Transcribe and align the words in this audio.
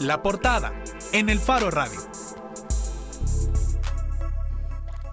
La 0.00 0.22
portada 0.22 0.72
en 1.12 1.30
el 1.30 1.38
Faro 1.38 1.70
Radio. 1.70 2.00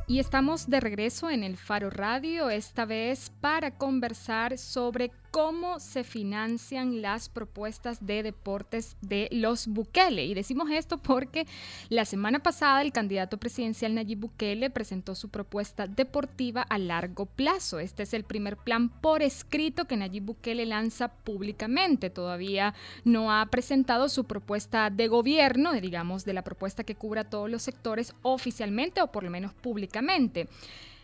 Y 0.08 0.20
estamos 0.20 0.70
de 0.70 0.80
regreso 0.80 1.30
en 1.30 1.44
el 1.44 1.56
Faro 1.56 1.92
Radio, 1.92 2.50
esta 2.50 2.86
vez 2.86 3.32
para 3.42 3.78
conversar 3.78 4.58
sobre 4.58 5.12
cómo 5.32 5.80
se 5.80 6.04
financian 6.04 7.02
las 7.02 7.30
propuestas 7.30 8.06
de 8.06 8.22
deportes 8.22 8.98
de 9.02 9.30
los 9.32 9.68
Bukele. 9.68 10.26
Y 10.26 10.34
decimos 10.34 10.70
esto 10.70 10.98
porque 10.98 11.48
la 11.90 12.04
semana 12.04 12.40
pasada 12.40 12.82
el 12.82 12.92
candidato 12.92 13.38
presidencial 13.38 13.96
Nayib 13.96 14.20
Bukele 14.20 14.70
presentó 14.70 15.16
su 15.16 15.30
propuesta 15.30 15.88
deportiva 15.88 16.62
a 16.64 16.78
largo 16.78 17.26
plazo. 17.26 17.80
Este 17.80 18.04
es 18.04 18.14
el 18.14 18.26
primer 18.26 18.58
plan 18.58 18.90
por 18.90 19.22
escrito 19.22 19.86
que 19.86 19.98
Nayib 19.98 20.24
Bukele 20.24 20.66
lanza 20.66 21.08
públicamente. 21.08 22.10
Todavía 22.10 22.74
no 23.06 23.32
ha 23.32 23.46
presentado 23.46 24.10
su 24.10 24.26
propuesta 24.26 24.90
de 24.90 25.08
gobierno, 25.08 25.72
digamos, 25.74 26.26
de 26.26 26.34
la 26.34 26.44
propuesta 26.44 26.84
que 26.84 26.96
cubra 26.96 27.24
todos 27.24 27.50
los 27.50 27.62
sectores 27.62 28.14
oficialmente 28.22 29.02
o 29.02 29.08
por 29.08 29.24
lo 29.24 29.30
menos 29.30 29.54
públicamente. 29.54 30.50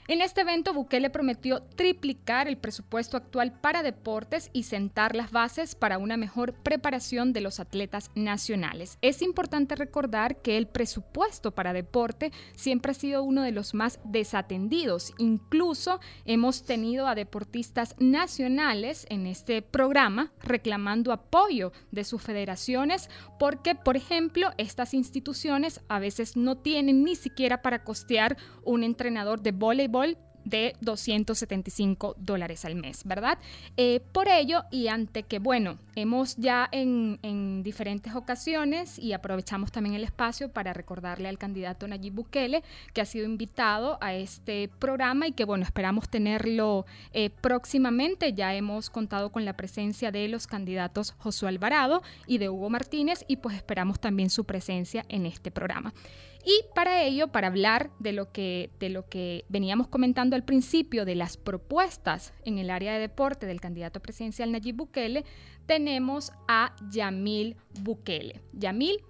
En 0.10 0.22
este 0.22 0.40
evento, 0.40 0.74
Bukele 0.74 1.10
prometió 1.10 1.64
triplicar 1.64 2.48
el 2.48 2.58
presupuesto 2.58 3.18
actual 3.18 3.60
para 3.60 3.84
deportes 3.84 4.50
y 4.54 4.64
sentar 4.64 5.18
las 5.18 5.32
bases 5.32 5.76
para 5.76 5.98
una 5.98 6.16
mejor 6.16 6.54
preparación 6.54 7.34
de 7.34 7.42
los 7.42 7.60
atletas 7.60 8.10
nacionales. 8.16 8.98
Es 9.02 9.22
importante 9.22 9.76
recordar 9.76 10.42
que 10.42 10.56
el 10.56 10.68
presupuesto 10.68 11.52
para 11.52 11.74
deporte 11.74 12.32
siempre 12.56 12.92
ha 12.92 12.96
sido 12.96 13.22
uno 13.22 13.42
de 13.42 13.52
los 13.52 13.74
más 13.74 14.00
desatendidos. 14.06 15.14
Incluso 15.18 16.00
hemos 16.24 16.64
tenido 16.64 17.06
a 17.08 17.14
deportistas 17.14 17.94
nacionales 18.00 19.08
en 19.10 19.28
este 19.28 19.62
programa 19.62 20.32
reclamando 20.42 21.12
apoyo 21.12 21.74
de 21.92 22.06
sus 22.06 22.22
federaciones 22.22 23.10
porque, 23.38 23.76
por 23.76 23.98
ejemplo, 23.98 24.52
estas 24.58 24.94
instituciones 24.94 25.82
a 25.90 26.00
veces 26.00 26.38
no 26.38 26.58
tienen 26.58 27.04
ni 27.04 27.18
siquiera 27.18 27.62
para 27.62 27.84
costear 27.84 28.38
un 28.64 28.86
entrenador 28.86 29.42
de 29.42 29.52
voleibol 29.52 29.97
de 30.48 30.76
275 30.82 32.16
dólares 32.18 32.64
al 32.66 32.76
mes, 32.76 33.04
¿verdad? 33.04 33.38
Eh, 33.76 34.02
por 34.12 34.30
ello, 34.30 34.64
y 34.72 34.88
ante 34.88 35.24
que, 35.24 35.40
bueno, 35.40 35.78
hemos 35.96 36.38
ya 36.38 36.70
en, 36.72 37.20
en, 37.22 37.64
diferentes 37.64 38.16
ocasiones 38.16 38.98
y 38.98 39.14
aprovechamos 39.14 39.72
también 39.72 39.96
el 39.96 40.04
espacio 40.04 40.50
para 40.50 40.74
recordarle 40.74 41.28
al 41.28 41.38
candidato 41.38 41.88
Nayib 41.88 42.14
Bukele 42.14 42.64
que 42.94 43.02
ha 43.02 43.06
sido 43.06 43.26
invitado 43.26 43.98
a 44.00 44.14
este 44.14 44.70
programa 44.80 45.28
y 45.28 45.34
que, 45.34 45.44
bueno, 45.44 45.66
esperamos 45.66 46.08
tenerlo 46.08 46.86
eh, 47.12 47.30
próximamente. 47.30 48.34
Ya 48.34 48.56
hemos 48.56 48.90
contado 48.90 49.32
con 49.32 49.44
la 49.44 49.58
presencia 49.58 50.12
de 50.12 50.28
los 50.30 50.48
candidatos 50.48 51.14
Josué 51.18 51.50
Alvarado 51.50 52.04
y 52.26 52.38
de 52.38 52.50
Hugo 52.50 52.70
Martínez 52.70 53.26
y 53.28 53.38
pues 53.38 53.56
esperamos 53.56 54.00
también 54.00 54.30
su 54.30 54.46
presencia 54.46 55.06
en 55.10 55.26
este 55.26 55.52
programa. 55.52 55.94
Y 56.48 56.64
para 56.74 57.04
ello, 57.04 57.28
para 57.28 57.48
hablar 57.48 57.92
de 58.00 58.14
lo 58.14 58.32
que, 58.32 58.72
de 58.80 58.88
lo 58.88 59.10
que 59.10 59.44
veníamos 59.50 59.90
comentando 59.90 60.34
al 60.34 60.46
principio, 60.46 61.04
de 61.04 61.14
las 61.14 61.36
propuestas 61.36 62.32
en 62.46 62.58
el 62.58 62.70
área 62.70 62.94
de 62.94 63.00
deporte 63.00 63.46
del 63.48 63.60
candidato 63.60 64.00
presidencial 64.00 64.54
Nayib 64.54 64.78
Bukele, 64.78 65.26
tenemos 65.66 66.32
a 66.48 66.74
Yamil 66.90 67.58
Bukele. 67.82 68.42
Yamil, 68.54 69.04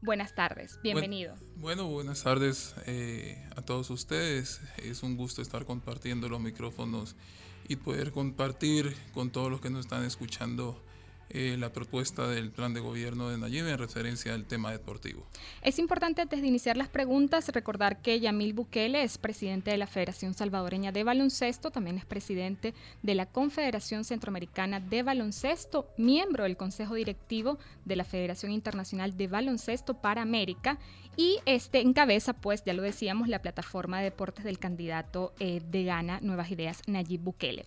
buenas 0.00 0.34
tardes, 0.34 0.78
bienvenido. 0.82 1.34
Bueno, 1.56 1.86
buenas 1.86 2.22
tardes 2.22 2.74
eh, 2.86 3.46
a 3.56 3.60
todos 3.60 3.90
ustedes. 3.90 4.62
Es 4.78 5.02
un 5.02 5.18
gusto 5.18 5.42
estar 5.42 5.66
compartiendo 5.66 6.30
los 6.30 6.40
micrófonos 6.40 7.14
y 7.68 7.76
poder 7.76 8.10
compartir 8.10 8.96
con 9.12 9.28
todos 9.28 9.50
los 9.50 9.60
que 9.60 9.68
nos 9.68 9.80
están 9.80 10.04
escuchando 10.04 10.82
eh, 11.30 11.56
la 11.58 11.72
propuesta 11.72 12.28
del 12.28 12.50
plan 12.50 12.74
de 12.74 12.80
gobierno 12.80 13.28
de 13.28 13.38
Nayib 13.38 13.66
en 13.66 13.78
referencia 13.78 14.34
al 14.34 14.44
tema 14.44 14.72
deportivo. 14.72 15.26
Es 15.62 15.78
importante 15.78 16.22
antes 16.22 16.42
de 16.42 16.46
iniciar 16.48 16.76
las 16.76 16.88
preguntas 16.88 17.48
recordar 17.48 18.02
que 18.02 18.18
Yamil 18.20 18.52
Bukele 18.52 19.02
es 19.02 19.18
presidente 19.18 19.70
de 19.70 19.76
la 19.76 19.86
Federación 19.86 20.34
Salvadoreña 20.34 20.92
de 20.92 21.04
Baloncesto, 21.04 21.70
también 21.70 21.98
es 21.98 22.04
presidente 22.04 22.74
de 23.02 23.14
la 23.14 23.26
Confederación 23.26 24.04
Centroamericana 24.04 24.80
de 24.80 25.02
Baloncesto, 25.02 25.88
miembro 25.96 26.44
del 26.44 26.56
Consejo 26.56 26.94
Directivo 26.94 27.58
de 27.84 27.96
la 27.96 28.04
Federación 28.04 28.52
Internacional 28.52 29.16
de 29.16 29.28
Baloncesto 29.28 29.94
para 29.94 30.22
América 30.22 30.78
y 31.16 31.38
este 31.46 31.80
encabeza, 31.80 32.32
pues 32.32 32.64
ya 32.64 32.72
lo 32.72 32.82
decíamos, 32.82 33.28
la 33.28 33.42
plataforma 33.42 33.98
de 33.98 34.04
deportes 34.04 34.44
del 34.44 34.58
candidato 34.58 35.32
eh, 35.38 35.60
de 35.70 35.84
Gana 35.84 36.20
Nuevas 36.20 36.50
Ideas, 36.50 36.82
Nayib 36.86 37.20
Bukele. 37.20 37.66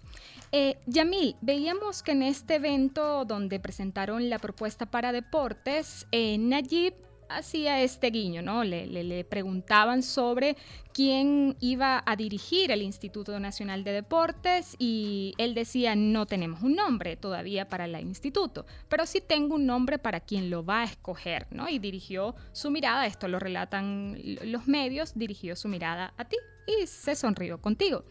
Eh, 0.52 0.78
Yamil, 0.86 1.36
veíamos 1.42 2.04
que 2.04 2.12
en 2.12 2.24
este 2.24 2.56
evento 2.56 3.26
donde 3.26 3.59
presentaron 3.59 4.30
la 4.30 4.40
propuesta 4.40 4.86
para 4.86 5.12
deportes, 5.12 6.08
eh, 6.12 6.38
Nayib 6.38 6.94
hacía 7.38 7.82
este 7.82 8.10
guiño, 8.10 8.42
¿no? 8.42 8.64
Le, 8.64 8.86
le, 8.88 9.24
preguntaban 9.24 10.04
sobre 10.04 10.56
quién 10.94 11.56
iba 11.60 12.04
a 12.06 12.16
dirigir 12.16 12.72
el 12.72 12.82
Instituto 12.82 13.40
Nacional 13.40 13.84
de 13.84 13.92
Deportes 13.92 14.76
y 14.80 15.34
él 15.38 15.54
decía, 15.54 15.96
no 15.96 16.26
tenemos 16.26 16.62
un 16.62 16.76
nombre 16.76 17.16
todavía 17.16 17.70
para 17.70 17.86
el 17.86 17.96
instituto, 18.00 18.66
pero 18.90 19.06
sí 19.06 19.22
tengo 19.22 19.56
un 19.56 19.66
nombre 19.66 20.00
para 20.00 20.20
quien 20.20 20.50
lo 20.50 20.66
va 20.66 20.82
a 20.82 20.86
escoger, 20.86 21.48
¿no? 21.52 21.70
Y 21.70 21.80
dirigió 21.80 22.36
su 22.52 22.72
mirada, 22.72 23.06
esto 23.06 23.28
lo 23.28 23.40
relatan 23.40 24.18
los 24.44 24.68
medios, 24.68 25.14
dirigió 25.16 25.56
su 25.56 25.68
mirada 25.68 26.14
a 26.18 26.26
ti 26.26 26.38
y 26.68 26.88
se 26.88 27.16
sonrió 27.16 27.60
contigo. 27.62 28.04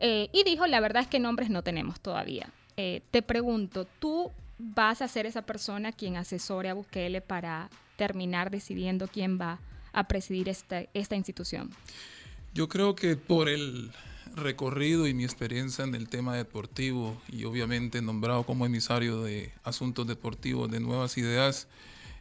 Eh, 0.00 0.28
y 0.32 0.44
dijo, 0.44 0.66
la 0.66 0.80
verdad 0.80 1.02
es 1.02 1.08
que 1.08 1.18
nombres 1.18 1.50
no 1.50 1.62
tenemos 1.62 2.00
todavía. 2.00 2.50
Eh, 2.76 3.02
te 3.10 3.22
pregunto, 3.22 3.86
¿tú 3.98 4.30
vas 4.58 5.02
a 5.02 5.08
ser 5.08 5.26
esa 5.26 5.42
persona 5.42 5.92
quien 5.92 6.16
asesore 6.16 6.68
a 6.68 6.74
Bukele 6.74 7.20
para 7.20 7.70
terminar 7.96 8.50
decidiendo 8.50 9.08
quién 9.08 9.38
va 9.40 9.60
a 9.92 10.08
presidir 10.08 10.48
esta, 10.48 10.84
esta 10.94 11.16
institución? 11.16 11.70
Yo 12.54 12.68
creo 12.68 12.94
que 12.94 13.16
por 13.16 13.48
el 13.48 13.90
recorrido 14.34 15.06
y 15.06 15.14
mi 15.14 15.24
experiencia 15.24 15.84
en 15.84 15.94
el 15.94 16.08
tema 16.08 16.36
deportivo 16.36 17.20
y 17.28 17.44
obviamente 17.44 18.02
nombrado 18.02 18.44
como 18.44 18.66
emisario 18.66 19.22
de 19.22 19.52
asuntos 19.64 20.06
deportivos 20.06 20.70
de 20.70 20.80
nuevas 20.80 21.18
ideas, 21.18 21.68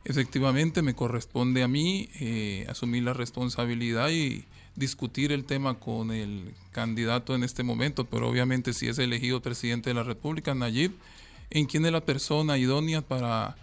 efectivamente 0.05 0.81
me 0.81 0.95
corresponde 0.95 1.63
a 1.63 1.67
mí 1.67 2.09
eh, 2.19 2.65
asumir 2.69 3.03
la 3.03 3.13
responsabilidad 3.13 4.09
y 4.09 4.45
discutir 4.75 5.31
el 5.31 5.43
tema 5.43 5.79
con 5.79 6.11
el 6.11 6.53
candidato 6.71 7.35
en 7.35 7.43
este 7.43 7.63
momento, 7.63 8.05
pero 8.05 8.29
obviamente 8.29 8.73
si 8.73 8.87
es 8.87 8.99
elegido 8.99 9.41
presidente 9.41 9.89
de 9.89 9.95
la 9.95 10.03
República, 10.03 10.53
Nayib, 10.53 10.93
en 11.49 11.65
quién 11.65 11.85
es 11.85 11.91
la 11.91 12.01
persona 12.01 12.57
idónea 12.57 13.01
para, 13.01 13.55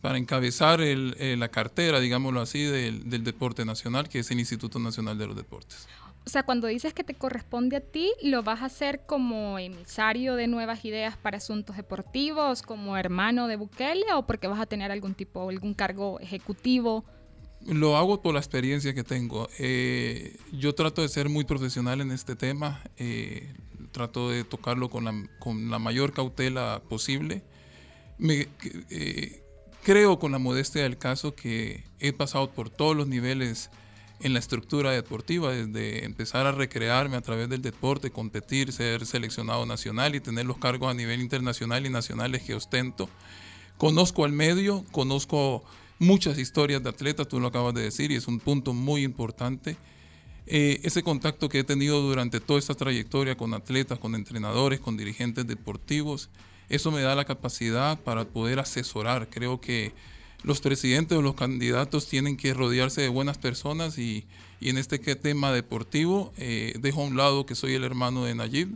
para 0.00 0.18
encabezar 0.18 0.80
el, 0.80 1.16
eh, 1.18 1.36
la 1.36 1.48
cartera, 1.48 2.00
digámoslo 2.00 2.40
así, 2.40 2.62
del, 2.62 3.08
del 3.08 3.24
deporte 3.24 3.64
nacional, 3.64 4.08
que 4.08 4.20
es 4.20 4.30
el 4.30 4.38
Instituto 4.38 4.78
Nacional 4.78 5.18
de 5.18 5.26
los 5.26 5.36
Deportes. 5.36 5.88
O 6.24 6.30
sea, 6.30 6.44
cuando 6.44 6.68
dices 6.68 6.94
que 6.94 7.02
te 7.02 7.14
corresponde 7.14 7.76
a 7.76 7.80
ti, 7.80 8.12
¿lo 8.22 8.44
vas 8.44 8.62
a 8.62 8.66
hacer 8.66 9.00
como 9.06 9.58
emisario 9.58 10.36
de 10.36 10.46
nuevas 10.46 10.84
ideas 10.84 11.16
para 11.16 11.38
asuntos 11.38 11.76
deportivos, 11.76 12.62
como 12.62 12.96
hermano 12.96 13.48
de 13.48 13.56
Bukele, 13.56 14.06
o 14.14 14.24
porque 14.24 14.46
vas 14.46 14.60
a 14.60 14.66
tener 14.66 14.92
algún 14.92 15.14
tipo, 15.14 15.48
algún 15.48 15.74
cargo 15.74 16.20
ejecutivo? 16.20 17.04
Lo 17.66 17.96
hago 17.96 18.22
por 18.22 18.34
la 18.34 18.40
experiencia 18.40 18.94
que 18.94 19.02
tengo. 19.02 19.48
Eh, 19.58 20.36
yo 20.52 20.74
trato 20.74 21.02
de 21.02 21.08
ser 21.08 21.28
muy 21.28 21.44
profesional 21.44 22.00
en 22.00 22.12
este 22.12 22.36
tema. 22.36 22.80
Eh, 22.98 23.52
trato 23.92 24.30
de 24.30 24.44
tocarlo 24.44 24.90
con 24.90 25.04
la, 25.04 25.28
con 25.38 25.70
la 25.70 25.78
mayor 25.78 26.12
cautela 26.12 26.82
posible. 26.88 27.42
Me, 28.18 28.48
eh, 28.90 29.42
creo 29.82 30.18
con 30.18 30.32
la 30.32 30.38
modestia 30.38 30.82
del 30.82 30.98
caso 30.98 31.34
que 31.34 31.84
he 32.00 32.12
pasado 32.12 32.50
por 32.50 32.70
todos 32.70 32.96
los 32.96 33.06
niveles 33.06 33.70
en 34.20 34.32
la 34.32 34.38
estructura 34.38 34.92
deportiva, 34.92 35.52
desde 35.52 36.04
empezar 36.04 36.46
a 36.46 36.52
recrearme 36.52 37.16
a 37.16 37.20
través 37.20 37.48
del 37.48 37.60
deporte, 37.60 38.10
competir, 38.10 38.72
ser 38.72 39.04
seleccionado 39.04 39.66
nacional 39.66 40.14
y 40.14 40.20
tener 40.20 40.46
los 40.46 40.58
cargos 40.58 40.90
a 40.90 40.94
nivel 40.94 41.20
internacional 41.20 41.84
y 41.86 41.90
nacionales 41.90 42.42
que 42.42 42.54
ostento. 42.54 43.08
Conozco 43.78 44.24
al 44.24 44.32
medio, 44.32 44.84
conozco 44.92 45.64
muchas 45.98 46.38
historias 46.38 46.82
de 46.82 46.90
atletas, 46.90 47.26
tú 47.26 47.40
lo 47.40 47.48
acabas 47.48 47.74
de 47.74 47.82
decir, 47.82 48.12
y 48.12 48.16
es 48.16 48.28
un 48.28 48.38
punto 48.38 48.72
muy 48.72 49.02
importante. 49.02 49.76
Eh, 50.46 50.80
ese 50.82 51.02
contacto 51.02 51.48
que 51.48 51.60
he 51.60 51.64
tenido 51.64 52.02
durante 52.02 52.40
toda 52.40 52.58
esta 52.58 52.74
trayectoria 52.74 53.36
con 53.36 53.54
atletas, 53.54 53.98
con 53.98 54.14
entrenadores, 54.14 54.80
con 54.80 54.96
dirigentes 54.96 55.46
deportivos, 55.46 56.30
eso 56.68 56.90
me 56.90 57.02
da 57.02 57.14
la 57.14 57.24
capacidad 57.24 58.00
para 58.00 58.24
poder 58.24 58.58
asesorar. 58.58 59.28
Creo 59.30 59.60
que 59.60 59.92
los 60.42 60.60
presidentes 60.60 61.16
o 61.16 61.22
los 61.22 61.34
candidatos 61.34 62.08
tienen 62.08 62.36
que 62.36 62.54
rodearse 62.54 63.02
de 63.02 63.08
buenas 63.08 63.38
personas 63.38 63.98
y, 63.98 64.24
en 64.60 64.78
este 64.78 64.98
tema 64.98 65.50
deportivo 65.52 66.32
eh, 66.36 66.74
dejo 66.78 67.02
a 67.02 67.06
un 67.06 67.16
lado 67.16 67.46
que 67.46 67.56
soy 67.56 67.74
el 67.74 67.82
hermano 67.82 68.24
de 68.24 68.36
Nayib. 68.36 68.68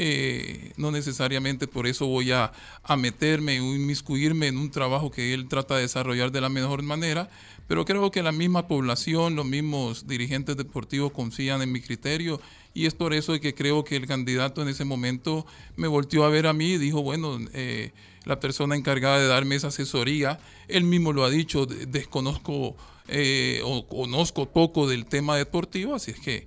Eh, 0.00 0.70
no 0.76 0.92
necesariamente 0.92 1.66
por 1.66 1.88
eso 1.88 2.06
voy 2.06 2.30
a, 2.30 2.52
meterme 2.96 3.60
o 3.60 3.74
inmiscuirme 3.74 4.46
en 4.46 4.56
un 4.56 4.70
trabajo 4.70 5.10
que 5.10 5.34
él 5.34 5.48
trata 5.48 5.74
de 5.74 5.82
desarrollar 5.82 6.30
de 6.30 6.40
la 6.40 6.48
mejor 6.48 6.84
manera, 6.84 7.28
pero 7.66 7.84
creo 7.84 8.08
que 8.12 8.22
la 8.22 8.30
misma 8.30 8.68
población, 8.68 9.34
los 9.34 9.44
mismos 9.44 10.06
dirigentes 10.06 10.56
deportivos 10.56 11.10
confían 11.10 11.62
en 11.62 11.72
mi 11.72 11.80
criterio 11.80 12.40
y 12.74 12.86
es 12.86 12.94
por 12.94 13.12
eso 13.12 13.40
que 13.40 13.56
creo 13.56 13.82
que 13.82 13.96
el 13.96 14.06
candidato 14.06 14.62
en 14.62 14.68
ese 14.68 14.84
momento 14.84 15.44
me 15.74 15.88
volteó 15.88 16.22
a 16.24 16.28
ver 16.28 16.46
a 16.46 16.52
mí 16.52 16.74
y 16.74 16.78
dijo, 16.78 17.02
bueno, 17.02 17.36
eh, 17.52 17.90
la 18.24 18.38
persona 18.38 18.76
encargada 18.76 19.18
de 19.18 19.26
darme 19.26 19.56
esa 19.56 19.66
asesoría. 19.66 20.38
Él 20.68 20.84
mismo 20.84 21.12
lo 21.12 21.24
ha 21.24 21.30
dicho, 21.30 21.66
desconozco 21.66 22.76
eh, 23.08 23.62
o 23.64 23.88
conozco 23.88 24.48
poco 24.52 24.88
del 24.88 25.06
tema 25.06 25.36
deportivo, 25.36 25.96
así 25.96 26.12
es 26.12 26.20
que 26.20 26.46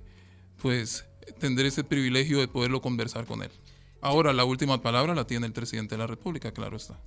pues 0.56 1.04
tendré 1.38 1.68
ese 1.68 1.84
privilegio 1.84 2.40
de 2.40 2.48
poderlo 2.48 2.80
conversar 2.80 3.26
con 3.26 3.42
él. 3.42 3.50
Ahora 4.00 4.32
la 4.32 4.44
última 4.44 4.82
palabra 4.82 5.14
la 5.14 5.26
tiene 5.26 5.46
el 5.46 5.52
presidente 5.52 5.94
de 5.94 5.98
la 5.98 6.06
República, 6.06 6.52
claro 6.52 6.76
está. 6.76 6.98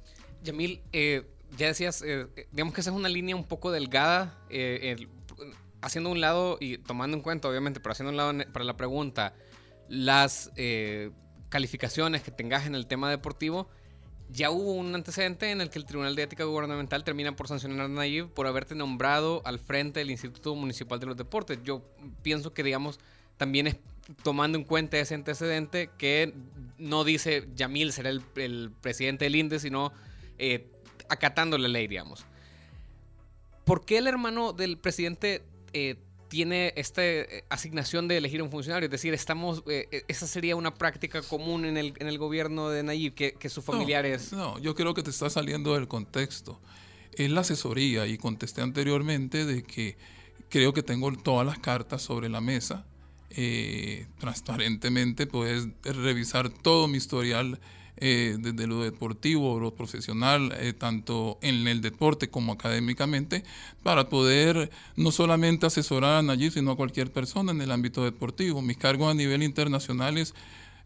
Yamil, 0.43 0.81
eh, 0.93 1.23
ya 1.57 1.67
decías, 1.67 2.01
eh, 2.05 2.27
digamos 2.51 2.73
que 2.73 2.81
esa 2.81 2.91
es 2.91 2.95
una 2.95 3.09
línea 3.09 3.35
un 3.35 3.45
poco 3.45 3.71
delgada, 3.71 4.39
haciendo 5.81 6.09
un 6.09 6.21
lado 6.21 6.57
y 6.59 6.77
tomando 6.77 7.17
en 7.17 7.23
cuenta, 7.23 7.49
obviamente, 7.49 7.79
pero 7.79 7.91
haciendo 7.91 8.11
un 8.11 8.17
lado 8.17 8.51
para 8.53 8.65
la 8.65 8.77
pregunta, 8.77 9.33
las 9.89 10.51
calificaciones 11.49 12.21
que 12.23 12.31
tengas 12.31 12.65
en 12.65 12.75
el 12.75 12.87
tema 12.87 13.09
deportivo, 13.09 13.69
ya 14.29 14.49
hubo 14.49 14.73
un 14.73 14.93
antecedente 14.95 15.51
en 15.51 15.61
el 15.61 15.69
que 15.69 15.79
el 15.79 15.85
Tribunal 15.85 16.15
de 16.15 16.23
Ética 16.23 16.43
Gubernamental 16.43 17.03
termina 17.03 17.35
por 17.35 17.47
sancionar 17.47 17.85
a 17.85 17.87
Nayib 17.87 18.29
por 18.29 18.47
haberte 18.47 18.75
nombrado 18.75 19.41
al 19.45 19.59
frente 19.59 19.99
del 19.99 20.11
Instituto 20.11 20.55
Municipal 20.55 20.99
de 20.99 21.05
los 21.05 21.17
Deportes. 21.17 21.59
Yo 21.63 21.83
pienso 22.23 22.53
que, 22.53 22.63
digamos, 22.63 22.99
también 23.37 23.67
es 23.67 23.77
tomando 24.23 24.57
en 24.57 24.63
cuenta 24.63 24.97
ese 24.97 25.15
antecedente 25.15 25.89
que 25.97 26.33
no 26.77 27.03
dice 27.03 27.47
Yamil 27.55 27.91
será 27.91 28.09
el, 28.09 28.71
presidente 28.81 29.25
del 29.25 29.35
INDE, 29.35 29.59
sino 29.59 29.91
eh, 30.37 30.69
acatando 31.09 31.57
la 31.57 31.67
ley, 31.67 31.87
digamos. 31.87 32.25
¿Por 33.63 33.85
qué 33.85 33.97
el 33.97 34.07
hermano 34.07 34.53
del 34.53 34.77
presidente 34.77 35.43
eh, 35.73 35.95
tiene 36.27 36.73
esta 36.75 37.01
eh, 37.03 37.43
asignación 37.49 38.07
de 38.07 38.17
elegir 38.17 38.41
un 38.41 38.51
funcionario. 38.51 38.87
Es 38.87 38.91
decir, 38.91 39.13
estamos, 39.13 39.63
eh, 39.67 39.87
eh, 39.91 40.03
esa 40.07 40.27
sería 40.27 40.55
una 40.55 40.73
práctica 40.73 41.21
común 41.21 41.65
en 41.65 41.77
el, 41.77 41.93
en 41.97 42.07
el 42.07 42.17
gobierno 42.17 42.69
de 42.69 42.83
Nayib, 42.83 43.13
que, 43.13 43.33
que 43.33 43.49
sus 43.49 43.63
familiares... 43.63 44.33
No, 44.33 44.59
yo 44.59 44.75
creo 44.75 44.93
que 44.93 45.03
te 45.03 45.11
está 45.11 45.29
saliendo 45.29 45.73
del 45.75 45.87
contexto. 45.87 46.59
Es 47.13 47.31
la 47.31 47.41
asesoría 47.41 48.05
y 48.07 48.17
contesté 48.17 48.61
anteriormente 48.61 49.45
de 49.45 49.63
que 49.63 49.97
creo 50.49 50.73
que 50.73 50.83
tengo 50.83 51.11
todas 51.13 51.45
las 51.45 51.59
cartas 51.59 52.01
sobre 52.01 52.27
la 52.27 52.41
mesa. 52.41 52.85
Transparentemente 54.17 55.27
puedes 55.27 55.67
revisar 55.83 56.49
todo 56.49 56.87
mi 56.87 56.97
historial 56.97 57.59
eh, 57.97 58.35
desde 58.39 58.67
lo 58.67 58.83
deportivo, 58.83 59.57
lo 59.57 59.73
profesional, 59.73 60.53
eh, 60.59 60.73
tanto 60.73 61.39
en 61.41 61.65
el 61.65 61.79
deporte 61.79 62.29
como 62.29 62.51
académicamente, 62.51 63.45
para 63.83 64.09
poder 64.09 64.69
no 64.97 65.11
solamente 65.11 65.65
asesorar 65.65 66.19
a 66.19 66.21
Nayib, 66.21 66.51
sino 66.51 66.71
a 66.71 66.75
cualquier 66.75 67.13
persona 67.13 67.53
en 67.53 67.61
el 67.61 67.71
ámbito 67.71 68.03
deportivo. 68.03 68.61
Mis 68.61 68.75
cargos 68.75 69.09
a 69.09 69.13
nivel 69.13 69.43
internacional 69.43 70.17
es 70.17 70.33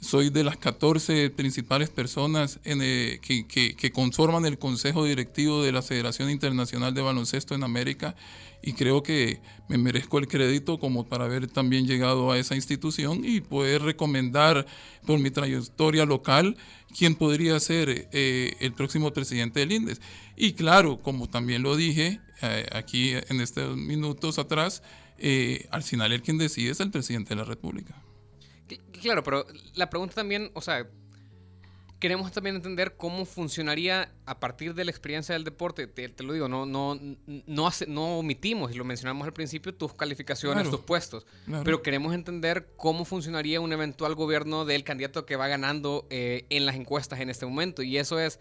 soy 0.02 0.30
de 0.30 0.44
las 0.44 0.58
14 0.58 1.30
principales 1.30 1.90
personas 1.90 2.60
en, 2.64 2.80
eh, 2.82 3.20
que, 3.22 3.92
conforman 3.92 4.46
el 4.46 4.58
Consejo 4.58 5.04
Directivo 5.04 5.62
de 5.62 5.74
la 5.74 5.82
Federación 5.82 6.30
Internacional 6.30 6.94
de 6.94 7.02
Baloncesto 7.02 7.54
en 7.54 7.64
América 7.64 8.16
y 8.62 8.74
creo 8.74 9.04
que 9.04 9.42
me 9.68 9.78
merezco 9.78 10.18
el 10.18 10.28
crédito 10.28 10.80
como 10.80 11.08
para 11.08 11.26
haber 11.26 11.48
también 11.48 11.86
llegado 11.86 12.32
a 12.32 12.38
esa 12.38 12.56
institución 12.56 13.22
y 13.26 13.42
poder 13.42 13.82
recomendar 13.82 14.66
por 15.06 15.20
mi 15.20 15.32
trayectoria 15.32 16.06
local 16.06 16.56
quién 16.98 17.16
podría 17.16 17.60
ser 17.60 18.08
eh, 18.12 18.56
el 18.62 18.74
próximo 18.74 19.12
presidente 19.12 19.60
del 19.60 19.74
INDES. 19.74 20.02
Y 20.38 20.54
claro, 20.54 21.02
como 21.02 21.28
también 21.28 21.62
lo 21.62 21.76
dije 21.76 22.22
eh, 22.42 22.66
aquí 22.72 23.12
en 23.12 23.42
estos 23.42 23.76
minutos 23.76 24.40
atrás, 24.40 24.82
al 25.72 25.84
final 25.84 26.14
el 26.14 26.22
quien 26.22 26.38
decide 26.38 26.72
es 26.72 26.80
el 26.80 26.92
presidente 26.92 27.30
de 27.30 27.36
la 27.36 27.44
República. 27.44 28.02
Claro, 29.02 29.24
pero 29.24 29.46
la 29.76 29.90
pregunta 29.90 30.16
también, 30.16 30.52
o 30.54 30.62
sea, 30.62 30.88
queremos 32.00 32.32
también 32.32 32.56
entender 32.56 32.96
cómo 32.96 33.26
funcionaría 33.26 34.12
a 34.26 34.40
partir 34.40 34.74
de 34.74 34.86
la 34.86 34.92
experiencia 34.92 35.34
del 35.34 35.44
deporte. 35.44 35.88
Te, 35.88 36.24
lo 36.24 36.34
digo, 36.34 36.48
no, 36.48 36.66
no, 36.66 36.98
no, 37.26 37.70
no 37.88 38.20
omitimos, 38.20 38.72
y 38.72 38.76
lo 38.76 38.86
mencionamos 38.86 39.26
al 39.28 39.34
principio, 39.34 39.74
tus 39.76 39.94
calificaciones, 39.94 40.70
tus 40.70 40.82
puestos. 40.82 41.26
Pero 41.64 41.82
queremos 41.82 42.14
entender 42.14 42.70
cómo 42.78 43.06
funcionaría 43.06 43.60
un 43.60 43.74
eventual 43.74 44.16
gobierno 44.16 44.66
del 44.66 44.84
candidato 44.84 45.26
que 45.26 45.36
va 45.36 45.48
ganando 45.48 46.08
eh, 46.10 46.46
en 46.50 46.66
las 46.66 46.76
encuestas 46.76 47.20
en 47.20 47.30
este 47.30 47.46
momento. 47.46 47.84
Y 47.84 47.98
eso 47.98 48.20
es, 48.20 48.40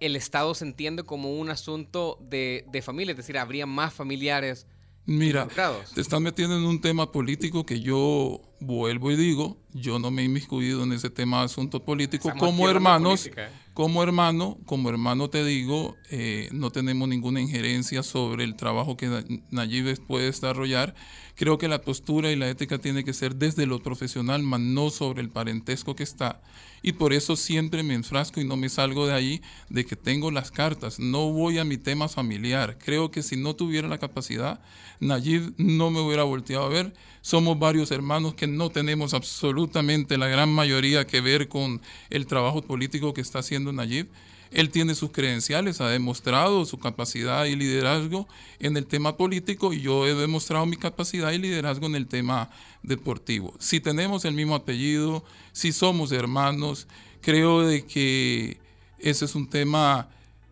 el 0.00 0.16
Estado 0.16 0.54
se 0.54 0.64
entiende 0.64 1.04
como 1.04 1.32
un 1.32 1.50
asunto 1.50 2.18
de, 2.20 2.66
de 2.70 2.82
familia, 2.82 3.12
es 3.12 3.16
decir, 3.16 3.38
habría 3.38 3.66
más 3.66 3.94
familiares 3.94 4.66
Mira, 5.06 5.48
te 5.94 6.00
estás 6.00 6.20
metiendo 6.20 6.56
en 6.56 6.64
un 6.64 6.80
tema 6.80 7.10
político 7.10 7.64
que 7.64 7.80
yo 7.80 8.40
vuelvo 8.60 9.10
y 9.10 9.16
digo, 9.16 9.56
yo 9.72 9.98
no 9.98 10.10
me 10.10 10.22
he 10.22 10.24
inmiscuido 10.26 10.84
en 10.84 10.92
ese 10.92 11.10
tema 11.10 11.38
de 11.38 11.46
asuntos 11.46 11.80
políticos. 11.80 12.32
Como 12.38 12.68
hermanos, 12.68 13.26
¿eh? 13.26 13.48
como 13.74 14.02
hermano, 14.02 14.58
como 14.66 14.90
hermano 14.90 15.30
te 15.30 15.44
digo, 15.44 15.96
eh, 16.10 16.48
no 16.52 16.70
tenemos 16.70 17.08
ninguna 17.08 17.40
injerencia 17.40 18.02
sobre 18.02 18.44
el 18.44 18.56
trabajo 18.56 18.96
que 18.96 19.40
Nayib 19.50 20.06
puede 20.06 20.26
desarrollar. 20.26 20.94
Creo 21.34 21.56
que 21.56 21.68
la 21.68 21.80
postura 21.80 22.30
y 22.30 22.36
la 22.36 22.50
ética 22.50 22.78
tiene 22.78 23.02
que 23.02 23.14
ser 23.14 23.36
desde 23.36 23.64
lo 23.64 23.82
profesional, 23.82 24.42
más 24.42 24.60
no 24.60 24.90
sobre 24.90 25.22
el 25.22 25.30
parentesco 25.30 25.96
que 25.96 26.02
está. 26.02 26.42
Y 26.82 26.92
por 26.92 27.12
eso 27.14 27.36
siempre 27.36 27.82
me 27.82 27.94
enfrasco 27.94 28.40
y 28.40 28.44
no 28.44 28.56
me 28.56 28.68
salgo 28.68 29.06
de 29.06 29.14
ahí 29.14 29.42
de 29.68 29.86
que 29.86 29.96
tengo 29.96 30.30
las 30.30 30.50
cartas. 30.50 30.98
No 30.98 31.32
voy 31.32 31.58
a 31.58 31.64
mi 31.64 31.78
tema 31.78 32.08
familiar. 32.08 32.76
Creo 32.78 33.10
que 33.10 33.22
si 33.22 33.36
no 33.36 33.54
tuviera 33.54 33.88
la 33.88 33.98
capacidad, 33.98 34.60
Nayib 34.98 35.54
no 35.56 35.90
me 35.90 36.00
hubiera 36.00 36.24
volteado 36.24 36.64
a 36.64 36.68
ver. 36.68 36.92
Somos 37.22 37.58
varios 37.58 37.90
hermanos 37.90 38.34
que 38.34 38.46
no 38.56 38.70
tenemos 38.70 39.14
absolutamente 39.14 40.18
la 40.18 40.28
gran 40.28 40.50
mayoría 40.50 41.06
que 41.06 41.20
ver 41.20 41.48
con 41.48 41.80
el 42.10 42.26
trabajo 42.26 42.62
político 42.62 43.14
que 43.14 43.20
está 43.20 43.40
haciendo 43.40 43.72
Nayib. 43.72 44.08
Él 44.50 44.70
tiene 44.70 44.96
sus 44.96 45.12
credenciales, 45.12 45.80
ha 45.80 45.88
demostrado 45.88 46.64
su 46.64 46.78
capacidad 46.78 47.44
y 47.44 47.54
liderazgo 47.54 48.26
en 48.58 48.76
el 48.76 48.86
tema 48.86 49.16
político 49.16 49.72
y 49.72 49.80
yo 49.80 50.06
he 50.06 50.14
demostrado 50.14 50.66
mi 50.66 50.76
capacidad 50.76 51.30
y 51.30 51.38
liderazgo 51.38 51.86
en 51.86 51.94
el 51.94 52.08
tema 52.08 52.50
deportivo. 52.82 53.54
Si 53.60 53.80
tenemos 53.80 54.24
el 54.24 54.34
mismo 54.34 54.56
apellido, 54.56 55.24
si 55.52 55.70
somos 55.70 56.10
hermanos, 56.10 56.88
creo 57.20 57.62
de 57.62 57.86
que 57.86 58.58
ese 58.98 59.24
es 59.24 59.34
un 59.36 59.48
tema 59.48 60.08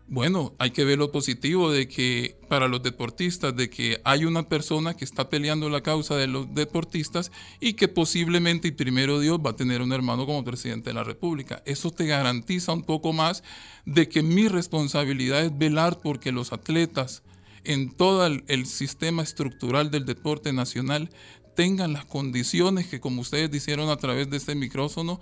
bueno, 0.09 0.55
hay 0.57 0.71
que 0.71 0.85
ver 0.85 0.97
lo 0.97 1.11
positivo 1.11 1.71
de 1.71 1.87
que 1.87 2.35
para 2.49 2.67
los 2.67 2.81
deportistas, 2.81 3.55
de 3.55 3.69
que 3.69 4.01
hay 4.03 4.25
una 4.25 4.49
persona 4.49 4.95
que 4.95 5.05
está 5.05 5.29
peleando 5.29 5.69
la 5.69 5.81
causa 5.81 6.15
de 6.15 6.25
los 6.25 6.51
deportistas 6.55 7.31
y 7.59 7.73
que 7.73 7.87
posiblemente, 7.87 8.69
y 8.69 8.71
primero 8.71 9.19
Dios, 9.19 9.39
va 9.39 9.51
a 9.51 9.55
tener 9.55 9.83
un 9.83 9.93
hermano 9.93 10.25
como 10.25 10.43
presidente 10.43 10.89
de 10.89 10.95
la 10.95 11.03
República. 11.03 11.61
Eso 11.67 11.91
te 11.91 12.07
garantiza 12.07 12.73
un 12.73 12.83
poco 12.83 13.13
más 13.13 13.43
de 13.85 14.09
que 14.09 14.23
mi 14.23 14.47
responsabilidad 14.47 15.45
es 15.45 15.55
velar 15.55 15.99
porque 16.01 16.31
los 16.31 16.53
atletas 16.53 17.21
en 17.63 17.91
todo 17.91 18.25
el, 18.25 18.65
sistema 18.65 19.21
estructural 19.21 19.91
del 19.91 20.05
deporte 20.05 20.53
nacional 20.53 21.11
tengan 21.55 21.93
las 21.93 22.05
condiciones 22.05 22.87
que, 22.87 22.99
como 22.99 23.21
ustedes 23.21 23.51
dijeron 23.51 23.89
a 23.89 23.97
través 23.97 24.29
de 24.29 24.37
este 24.37 24.55
micrófono, 24.55 25.21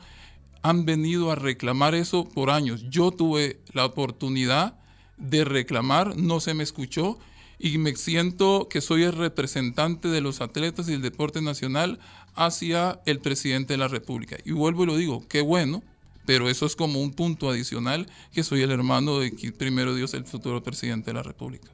han 0.61 0.85
venido 0.85 1.31
a 1.31 1.35
reclamar 1.35 1.95
eso 1.95 2.25
por 2.25 2.49
años. 2.49 2.85
Yo 2.89 3.11
tuve 3.11 3.61
la 3.73 3.85
oportunidad 3.85 4.79
de 5.17 5.45
reclamar, 5.45 6.17
no 6.17 6.39
se 6.39 6.53
me 6.53 6.63
escuchó 6.63 7.17
y 7.59 7.77
me 7.77 7.95
siento 7.95 8.67
que 8.69 8.81
soy 8.81 9.03
el 9.03 9.13
representante 9.13 10.07
de 10.07 10.21
los 10.21 10.41
atletas 10.41 10.89
y 10.89 10.93
el 10.93 11.01
deporte 11.01 11.41
nacional 11.41 11.99
hacia 12.35 13.01
el 13.05 13.19
presidente 13.19 13.73
de 13.73 13.77
la 13.77 13.87
República. 13.87 14.37
Y 14.45 14.51
vuelvo 14.51 14.83
y 14.83 14.87
lo 14.87 14.95
digo, 14.95 15.27
qué 15.27 15.41
bueno, 15.41 15.83
pero 16.25 16.49
eso 16.49 16.65
es 16.65 16.75
como 16.75 17.01
un 17.01 17.13
punto 17.13 17.49
adicional 17.49 18.07
que 18.31 18.43
soy 18.43 18.61
el 18.61 18.71
hermano 18.71 19.19
de 19.19 19.31
que 19.31 19.51
primero 19.51 19.95
Dios 19.95 20.13
el 20.13 20.25
futuro 20.25 20.61
presidente 20.61 21.11
de 21.11 21.15
la 21.15 21.23
República. 21.23 21.71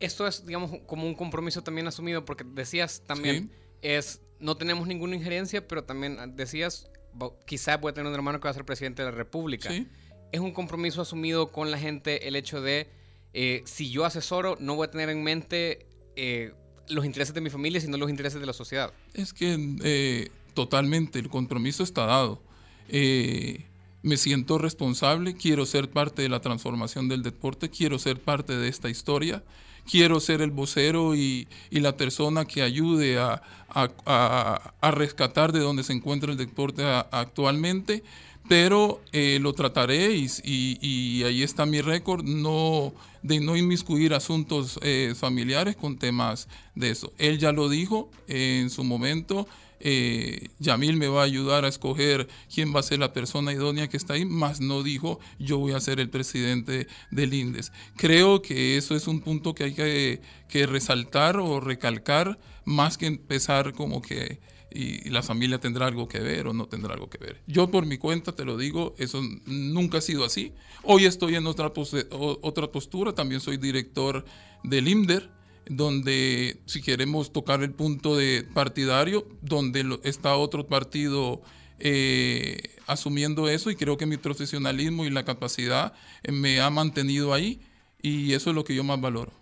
Esto 0.00 0.26
es, 0.26 0.44
digamos, 0.44 0.72
como 0.86 1.06
un 1.06 1.14
compromiso 1.14 1.62
también 1.62 1.86
asumido, 1.86 2.24
porque 2.24 2.44
decías 2.44 3.02
también, 3.06 3.50
es, 3.82 4.20
no 4.38 4.56
tenemos 4.56 4.86
ninguna 4.88 5.14
injerencia, 5.14 5.66
pero 5.66 5.84
también 5.84 6.36
decías, 6.36 6.90
quizás 7.46 7.80
voy 7.80 7.90
a 7.90 7.94
tener 7.94 8.08
un 8.08 8.14
hermano 8.14 8.40
que 8.40 8.44
va 8.44 8.50
a 8.50 8.54
ser 8.54 8.64
presidente 8.64 9.02
de 9.02 9.10
la 9.10 9.16
República. 9.16 9.70
Es 10.32 10.40
un 10.40 10.52
compromiso 10.52 11.02
asumido 11.02 11.50
con 11.50 11.70
la 11.70 11.78
gente 11.78 12.28
el 12.28 12.36
hecho 12.36 12.60
de, 12.60 12.88
eh, 13.32 13.62
si 13.66 13.90
yo 13.90 14.04
asesoro, 14.04 14.56
no 14.60 14.76
voy 14.76 14.86
a 14.86 14.90
tener 14.90 15.08
en 15.08 15.22
mente 15.22 15.86
eh, 16.16 16.52
los 16.88 17.04
intereses 17.04 17.34
de 17.34 17.40
mi 17.40 17.50
familia, 17.50 17.80
sino 17.80 17.96
los 17.96 18.10
intereses 18.10 18.40
de 18.40 18.46
la 18.46 18.52
sociedad. 18.52 18.92
Es 19.14 19.32
que 19.32 19.76
eh, 19.82 20.30
totalmente, 20.54 21.18
el 21.18 21.28
compromiso 21.28 21.82
está 21.82 22.06
dado. 22.06 22.42
me 24.02 24.16
siento 24.16 24.58
responsable, 24.58 25.34
quiero 25.34 25.66
ser 25.66 25.90
parte 25.90 26.22
de 26.22 26.28
la 26.28 26.40
transformación 26.40 27.08
del 27.08 27.22
deporte, 27.22 27.70
quiero 27.70 27.98
ser 27.98 28.20
parte 28.20 28.56
de 28.56 28.68
esta 28.68 28.88
historia 28.88 29.42
quiero 29.88 30.20
ser 30.20 30.42
el 30.42 30.50
vocero 30.50 31.14
y, 31.14 31.46
la 31.70 31.96
persona 31.96 32.44
que 32.44 32.62
ayude 32.62 33.18
a, 33.18 33.42
rescatar 34.92 35.52
de 35.52 35.60
donde 35.60 35.82
se 35.82 35.92
encuentra 35.92 36.32
el 36.32 36.38
deporte 36.38 36.82
actualmente, 36.84 38.02
pero 38.48 39.00
eh, 39.12 39.38
lo 39.40 39.52
trataré 39.52 40.12
y, 40.16 41.22
ahí 41.22 41.42
está 41.42 41.66
mi 41.66 41.80
récord, 41.80 42.24
no, 42.24 42.92
de 43.22 43.40
no 43.40 43.56
inmiscuir 43.56 44.12
asuntos 44.14 44.78
eh, 44.82 45.14
familiares 45.16 45.76
con 45.76 45.98
temas 45.98 46.48
de 46.74 46.90
eso. 46.90 47.12
Él 47.18 47.38
ya 47.38 47.52
lo 47.52 47.68
dijo 47.68 48.10
en 48.26 48.70
su 48.70 48.82
momento, 48.82 49.46
eh, 49.80 50.48
Yamil 50.58 50.96
me 50.96 51.08
va 51.08 51.22
a 51.22 51.24
ayudar 51.24 51.64
a 51.64 51.68
escoger 51.68 52.28
quién 52.52 52.74
va 52.74 52.80
a 52.80 52.82
ser 52.82 52.98
la 52.98 53.12
persona 53.12 53.52
idónea 53.52 53.88
que 53.88 53.96
está 53.96 54.14
ahí, 54.14 54.26
más 54.26 54.60
no 54.60 54.82
dijo 54.82 55.18
yo 55.38 55.58
voy 55.58 55.72
a 55.72 55.80
ser 55.80 56.00
el 56.00 56.10
presidente 56.10 56.86
del 57.10 57.32
INDES. 57.32 57.72
Creo 57.96 58.42
que 58.42 58.76
eso 58.76 58.94
es 58.94 59.08
un 59.08 59.20
punto 59.20 59.54
que 59.54 59.64
hay 59.64 59.74
que, 59.74 60.20
resaltar 60.66 61.38
o 61.38 61.60
recalcar 61.60 62.38
más 62.64 62.98
que 62.98 63.06
empezar 63.06 63.72
como 63.72 64.02
que 64.02 64.40
y, 64.70 65.08
la 65.08 65.22
familia 65.22 65.58
tendrá 65.58 65.86
algo 65.86 66.06
que 66.06 66.20
ver 66.20 66.46
o 66.46 66.52
no 66.52 66.66
tendrá 66.66 66.94
algo 66.94 67.08
que 67.08 67.18
ver. 67.18 67.40
Yo 67.46 67.70
por 67.70 67.86
mi 67.86 67.98
cuenta 67.98 68.32
te 68.32 68.44
lo 68.44 68.56
digo, 68.56 68.94
eso 68.98 69.22
nunca 69.46 69.98
ha 69.98 70.00
sido 70.00 70.24
así. 70.24 70.52
Hoy 70.82 71.06
estoy 71.06 71.36
en 71.36 71.46
otra, 71.46 71.72
otra 72.42 72.70
postura, 72.70 73.14
también 73.14 73.40
soy 73.40 73.56
director 73.56 74.24
del 74.62 74.88
IMDER, 74.88 75.30
donde 75.70 76.60
si 76.66 76.82
queremos 76.82 77.32
tocar 77.32 77.62
el 77.62 77.70
punto 77.70 78.16
de 78.16 78.42
partidario, 78.42 79.26
donde 79.40 80.00
está 80.02 80.34
otro 80.34 80.66
partido 80.66 81.40
eh, 81.78 82.60
asumiendo 82.88 83.48
eso 83.48 83.70
y 83.70 83.76
creo 83.76 83.96
que 83.96 84.04
mi 84.04 84.16
profesionalismo 84.16 85.04
y 85.04 85.10
la 85.10 85.24
capacidad 85.24 85.94
eh, 86.24 86.32
me 86.32 86.60
ha 86.60 86.70
mantenido 86.70 87.32
ahí 87.32 87.60
y 88.02 88.32
eso 88.32 88.50
es 88.50 88.56
lo 88.56 88.64
que 88.64 88.74
yo 88.74 88.82
más 88.82 89.00
valoro. 89.00 89.32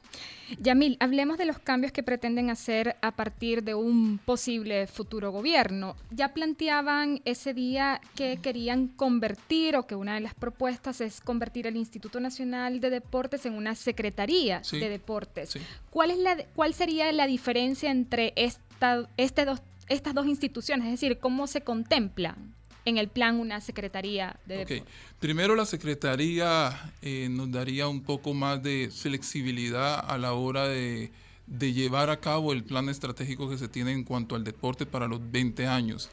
Yamil, 0.61 0.97
hablemos 1.01 1.39
de 1.39 1.45
los 1.45 1.59
cambios 1.59 1.93
que 1.93 2.03
pretenden 2.03 2.51
hacer 2.51 2.97
a 3.03 3.13
partir 3.13 3.63
de 3.63 3.75
un 3.75 4.19
posible 4.19 4.87
futuro 4.87 5.31
gobierno. 5.31 5.97
Ya 6.11 6.33
planteaban 6.33 7.21
ese 7.25 7.55
día 7.55 8.01
que 8.15 8.39
querían 8.39 8.89
convertir 8.89 9.77
o 9.77 9.87
que 9.87 9.95
una 9.95 10.15
de 10.15 10.21
las 10.21 10.35
propuestas 10.35 11.01
es 11.01 11.21
convertir 11.21 11.67
el 11.67 11.77
Instituto 11.77 12.21
Nacional 12.21 12.81
de 12.81 12.91
Deportes 12.91 13.47
en 13.47 13.55
una 13.55 13.75
secretaría 13.75 14.63
de 14.71 14.89
deportes. 14.89 15.59
¿Cuál, 15.91 16.11
es 16.11 16.19
la, 16.19 16.37
¿Cuál 16.55 16.75
sería 16.75 17.11
la 17.13 17.27
diferencia 17.27 17.91
entre 17.91 18.33
esta, 18.37 19.09
este 19.17 19.45
dos, 19.45 19.61
estas 19.89 20.15
dos 20.15 20.27
instituciones? 20.27 20.87
Es 20.87 20.93
decir, 20.93 21.19
¿cómo 21.19 21.47
se 21.47 21.61
contemplan? 21.61 22.58
En 22.85 22.99
el 22.99 23.09
plan 23.09 23.39
una 23.39 23.61
secretaría 23.61 24.39
de 24.47 24.63
okay. 24.63 24.83
Primero 25.21 25.55
la 25.55 25.67
secretaría 25.67 26.93
eh, 27.03 27.29
nos 27.31 27.51
daría 27.51 27.89
un 27.89 28.03
poco 28.03 28.35
más 28.35 28.63
de 28.63 28.91
flexibilidad 28.93 30.05
a 30.09 30.19
la 30.19 30.33
hora 30.33 30.69
de, 30.69 31.11
llevar 31.47 32.11
a 32.11 32.21
cabo 32.21 32.53
el 32.53 32.65
plan 32.65 32.89
estratégico 32.89 33.49
que 33.49 33.59
se 33.59 33.69
tiene 33.69 33.93
en 33.93 34.05
cuanto 34.05 34.37
al 34.37 34.45
deporte 34.45 34.87
para 34.87 35.09
los 35.09 35.21
20 35.31 35.67
años. 35.67 36.11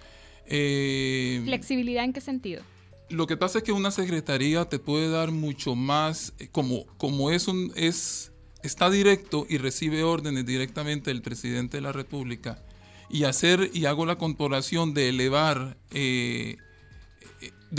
Eh, 0.48 1.42
¿Flexibilidad 1.44 2.04
en 2.04 2.14
qué 2.14 2.22
sentido? 2.22 2.64
Lo 3.10 3.28
que 3.28 3.38
pasa 3.38 3.60
es 3.60 3.64
que 3.64 3.72
una 3.72 3.92
secretaría 3.92 4.66
te 4.66 4.80
puede 4.80 5.10
dar 5.10 5.32
mucho 5.32 5.76
más, 5.76 6.34
eh, 6.40 6.48
como, 6.52 6.86
como 6.98 7.30
es 7.30 7.48
un, 7.48 7.72
es, 7.76 8.32
está 8.64 8.90
directo 8.90 9.46
y 9.48 9.58
recibe 9.60 10.04
órdenes 10.04 10.46
directamente 10.46 11.12
del 11.12 11.22
presidente 11.22 11.78
de 11.78 11.82
la 11.82 11.92
República, 11.92 12.64
y 13.10 13.24
hacer 13.24 13.72
y 13.74 13.86
hago 13.86 14.06
la 14.06 14.18
comparación 14.18 14.94
de 14.94 15.10
elevar 15.10 15.78
de 15.92 16.58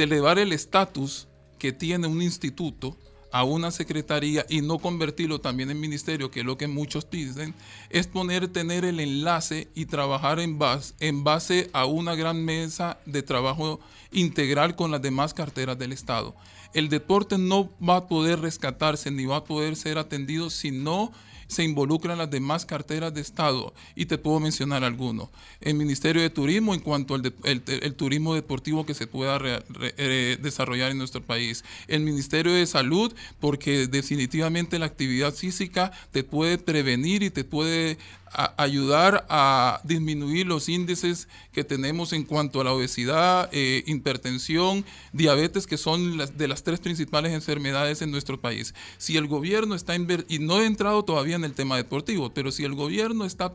elevar 0.05 0.39
el 0.39 0.53
estatus 0.53 1.27
que 1.59 1.73
tiene 1.73 2.07
un 2.07 2.23
instituto 2.23 2.97
a 3.33 3.45
una 3.45 3.71
secretaría 3.71 4.47
y 4.49 4.63
no 4.63 4.79
convertirlo 4.79 5.41
también 5.41 5.71
en 5.71 5.81
ministerio, 5.81 6.31
que 6.31 6.41
es 6.41 6.47
lo 6.47 6.57
que 6.57 6.69
muchos 6.69 7.11
dicen, 7.11 7.55
es 7.91 8.07
poner, 8.07 8.49
tener 8.49 8.85
el 8.85 9.01
enlace 9.01 9.69
y 9.75 9.87
trabajar 9.87 10.41
en 10.41 10.59
base, 10.59 10.95
en 11.01 11.25
base 11.25 11.69
a 11.73 11.87
una 11.87 12.15
gran 12.15 12.45
mesa 12.45 12.99
de 13.05 13.23
trabajo 13.23 13.81
integral 14.13 14.77
con 14.77 14.91
las 14.91 15.03
demás 15.03 15.35
carteras 15.35 15.79
del 15.79 15.93
Estado. 15.93 16.35
El 16.73 16.89
deporte 16.89 17.37
no 17.37 17.71
va 17.87 17.97
a 17.97 18.07
poder 18.07 18.41
rescatarse 18.41 19.11
ni 19.11 19.27
va 19.27 19.37
a 19.37 19.45
poder 19.45 19.77
ser 19.77 19.99
atendido 19.99 20.49
si 20.51 20.71
no 20.71 21.13
se 21.49 21.65
involucran 21.65 22.19
las 22.19 22.31
demás 22.31 22.67
carteras 22.67 23.15
de 23.15 23.21
Estado 23.21 23.75
y 23.95 24.07
te 24.07 24.19
puedo 24.19 24.41
mencionar 24.41 24.85
algunos. 24.85 25.29
El 25.61 25.75
Ministerio 25.75 26.23
de 26.23 26.31
Turismo 26.31 26.75
en 26.75 26.81
cuanto 26.81 27.15
al 27.15 27.95
turismo 27.97 28.35
deportivo 28.35 28.87
que 28.87 28.95
se 28.95 29.07
pueda 29.07 29.39
eh, 29.81 30.39
desarrollar 30.41 30.91
en 30.91 30.99
nuestro 30.99 31.23
país. 31.23 31.65
El 31.89 32.01
Ministerio 32.01 32.53
de 32.53 32.67
Salud 32.67 33.15
porque 33.41 33.87
definitivamente 33.87 34.79
la 34.79 34.87
actividad 34.87 35.35
física 35.35 35.93
te 36.13 36.25
puede 36.25 36.59
prevenir 36.59 37.23
y 37.23 37.31
te 37.31 37.45
puede 37.45 37.99
ayudar 38.37 39.27
a 39.31 39.81
disminuir 39.85 40.47
los 40.47 40.69
índices 40.69 41.27
que 41.53 41.65
tenemos 41.65 42.13
en 42.13 42.25
cuanto 42.25 42.61
a 42.61 42.65
la 42.65 42.73
obesidad, 42.73 43.49
eh, 43.53 43.83
hipertensión, 43.87 44.85
diabetes, 45.13 45.67
que 45.67 45.79
son 45.79 46.19
las, 46.19 46.37
de 46.37 46.47
las 46.47 46.63
tres 46.63 46.81
principales 46.81 47.33
enfermedades 47.33 48.03
en 48.03 48.11
nuestro 48.11 48.39
país. 48.39 48.75
Si 48.99 49.17
el 49.17 49.27
gobierno 49.27 49.75
está 49.75 49.97
y 49.97 50.39
no 50.39 50.61
he 50.61 50.67
entrado 50.67 51.03
todavía 51.05 51.37
en 51.37 51.45
el 51.45 51.55
tema 51.55 51.77
deportivo, 51.79 52.35
pero 52.35 52.53
si 52.53 52.65
el 52.65 52.75
gobierno 52.75 53.25
está 53.25 53.55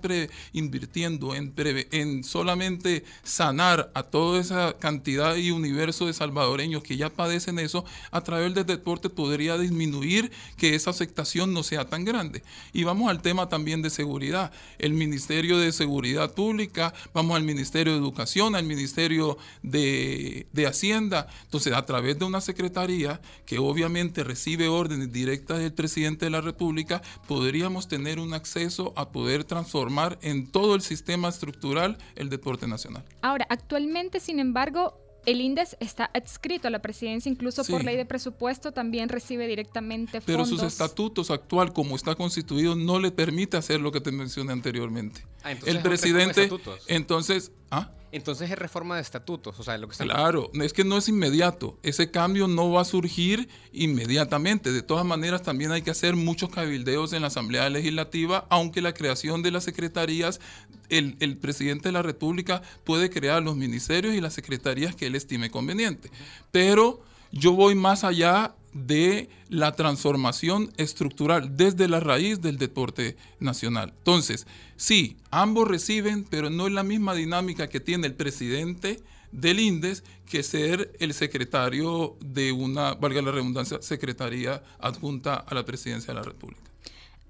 invirtiendo 0.53 1.35
en, 1.35 1.53
en 1.91 2.23
solamente 2.23 3.03
sanar 3.23 3.91
a 3.93 4.03
toda 4.03 4.41
esa 4.41 4.77
cantidad 4.79 5.35
y 5.35 5.51
universo 5.51 6.07
de 6.07 6.13
salvadoreños 6.13 6.81
que 6.81 6.97
ya 6.97 7.11
padecen 7.11 7.59
eso, 7.59 7.85
a 8.09 8.21
través 8.21 8.55
del 8.55 8.65
deporte 8.65 9.09
podría 9.09 9.59
disminuir 9.59 10.31
que 10.57 10.73
esa 10.73 10.89
aceptación 10.89 11.53
no 11.53 11.61
sea 11.61 11.85
tan 11.85 12.03
grande. 12.03 12.41
Y 12.73 12.83
vamos 12.83 13.11
al 13.11 13.21
tema 13.21 13.47
también 13.47 13.83
de 13.83 13.91
seguridad 13.91 14.51
el 14.79 14.93
Ministerio 14.93 15.57
de 15.57 15.71
Seguridad 15.71 16.33
Pública, 16.33 16.93
vamos 17.13 17.35
al 17.35 17.43
Ministerio 17.43 17.93
de 17.93 17.99
Educación, 17.99 18.55
al 18.55 18.65
Ministerio 18.65 19.37
de, 19.63 20.47
Hacienda. 20.67 21.27
Entonces, 21.43 21.73
a 21.73 21.85
través 21.85 22.19
de 22.19 22.25
una 22.25 22.39
secretaría 22.39 23.19
que 23.45 23.57
obviamente 23.57 24.23
recibe 24.23 24.67
órdenes 24.67 25.11
directas 25.11 25.59
del 25.59 25.73
presidente 25.73 26.25
de 26.25 26.31
la 26.31 26.41
República, 26.41 27.01
podríamos 27.27 27.87
tener 27.87 28.19
un 28.19 28.33
acceso 28.33 28.93
a 28.95 29.11
poder 29.11 29.43
transformar 29.43 30.19
en 30.21 30.47
todo 30.47 30.75
el 30.75 30.81
sistema 30.81 31.29
estructural 31.29 31.97
el 32.15 32.29
deporte 32.29 32.67
nacional. 32.67 33.03
Ahora, 33.21 33.47
actualmente, 33.49 34.19
sin 34.19 34.39
embargo, 34.39 34.97
el 35.25 35.41
INDES 35.41 35.77
está 35.79 36.09
adscrito 36.13 36.67
a 36.67 36.71
la 36.71 36.79
presidencia, 36.79 37.29
incluso 37.29 37.63
por 37.65 37.83
ley 37.83 37.95
de 37.95 38.05
presupuesto, 38.05 38.71
también 38.71 39.09
recibe 39.09 39.47
directamente 39.47 40.21
fondos. 40.21 40.25
Pero 40.25 40.45
sus 40.45 40.63
estatutos 40.63 41.31
actual, 41.31 41.73
como 41.73 41.95
está 41.95 42.15
constituido, 42.15 42.75
no 42.75 42.99
le 42.99 43.11
permite 43.11 43.57
hacer 43.57 43.81
lo 43.81 43.91
que 43.91 44.01
te 44.01 44.11
mencioné 44.11 44.53
anteriormente. 44.53 45.25
Ah, 45.43 45.51
el 45.51 45.81
presidente, 45.81 46.49
entonces, 46.87 47.51
¿ah? 47.69 47.91
Entonces 48.11 48.51
es 48.51 48.57
reforma 48.57 48.95
de 48.95 49.01
estatutos, 49.01 49.59
o 49.59 49.63
sea, 49.63 49.77
lo 49.77 49.87
que 49.87 49.95
Claro, 49.97 50.51
es 50.53 50.73
que 50.73 50.83
no 50.83 50.97
es 50.97 51.07
inmediato. 51.07 51.77
Ese 51.83 52.11
cambio 52.11 52.47
no 52.47 52.71
va 52.71 52.81
a 52.81 52.85
surgir 52.85 53.47
inmediatamente. 53.71 54.71
De 54.71 54.81
todas 54.81 55.05
maneras, 55.05 55.43
también 55.43 55.71
hay 55.71 55.81
que 55.81 55.91
hacer 55.91 56.15
muchos 56.15 56.49
cabildeos 56.49 57.13
en 57.13 57.21
la 57.21 57.27
Asamblea 57.27 57.69
Legislativa, 57.69 58.45
aunque 58.49 58.81
la 58.81 58.93
creación 58.93 59.41
de 59.43 59.51
las 59.51 59.63
secretarías, 59.63 60.41
el 60.89 61.37
presidente 61.37 61.89
de 61.89 61.93
la 61.93 62.01
República 62.01 62.61
puede 62.83 63.09
crear 63.09 63.41
los 63.41 63.55
ministerios 63.55 64.13
y 64.13 64.21
las 64.21 64.33
secretarías 64.33 64.95
que 64.95 65.07
él 65.07 65.15
estime 65.15 65.49
conveniente. 65.49 66.11
Pero 66.51 67.01
yo 67.31 67.53
voy 67.53 67.75
más 67.75 68.03
allá 68.03 68.55
de 68.73 69.29
la 69.49 69.73
transformación 69.73 70.71
estructural 70.77 71.57
desde 71.57 71.87
la 71.87 71.99
raíz 71.99 72.41
del 72.41 72.57
deporte 72.57 73.17
nacional. 73.39 73.93
Entonces, 73.97 74.47
sí, 74.77 75.17
ambos 75.29 75.67
reciben, 75.67 76.25
pero 76.29 76.49
no 76.49 76.67
es 76.67 76.73
la 76.73 76.83
misma 76.83 77.13
dinámica 77.13 77.67
que 77.67 77.79
tiene 77.79 78.07
el 78.07 78.13
presidente 78.13 79.01
del 79.31 79.59
INDES 79.59 80.03
que 80.29 80.43
ser 80.43 80.93
el 80.99 81.13
secretario 81.13 82.15
de 82.21 82.51
una, 82.51 82.93
valga 82.93 83.21
la 83.21 83.31
redundancia, 83.31 83.81
secretaría 83.81 84.63
adjunta 84.79 85.35
a 85.35 85.53
la 85.53 85.65
presidencia 85.65 86.13
de 86.13 86.19
la 86.19 86.23
República. 86.23 86.70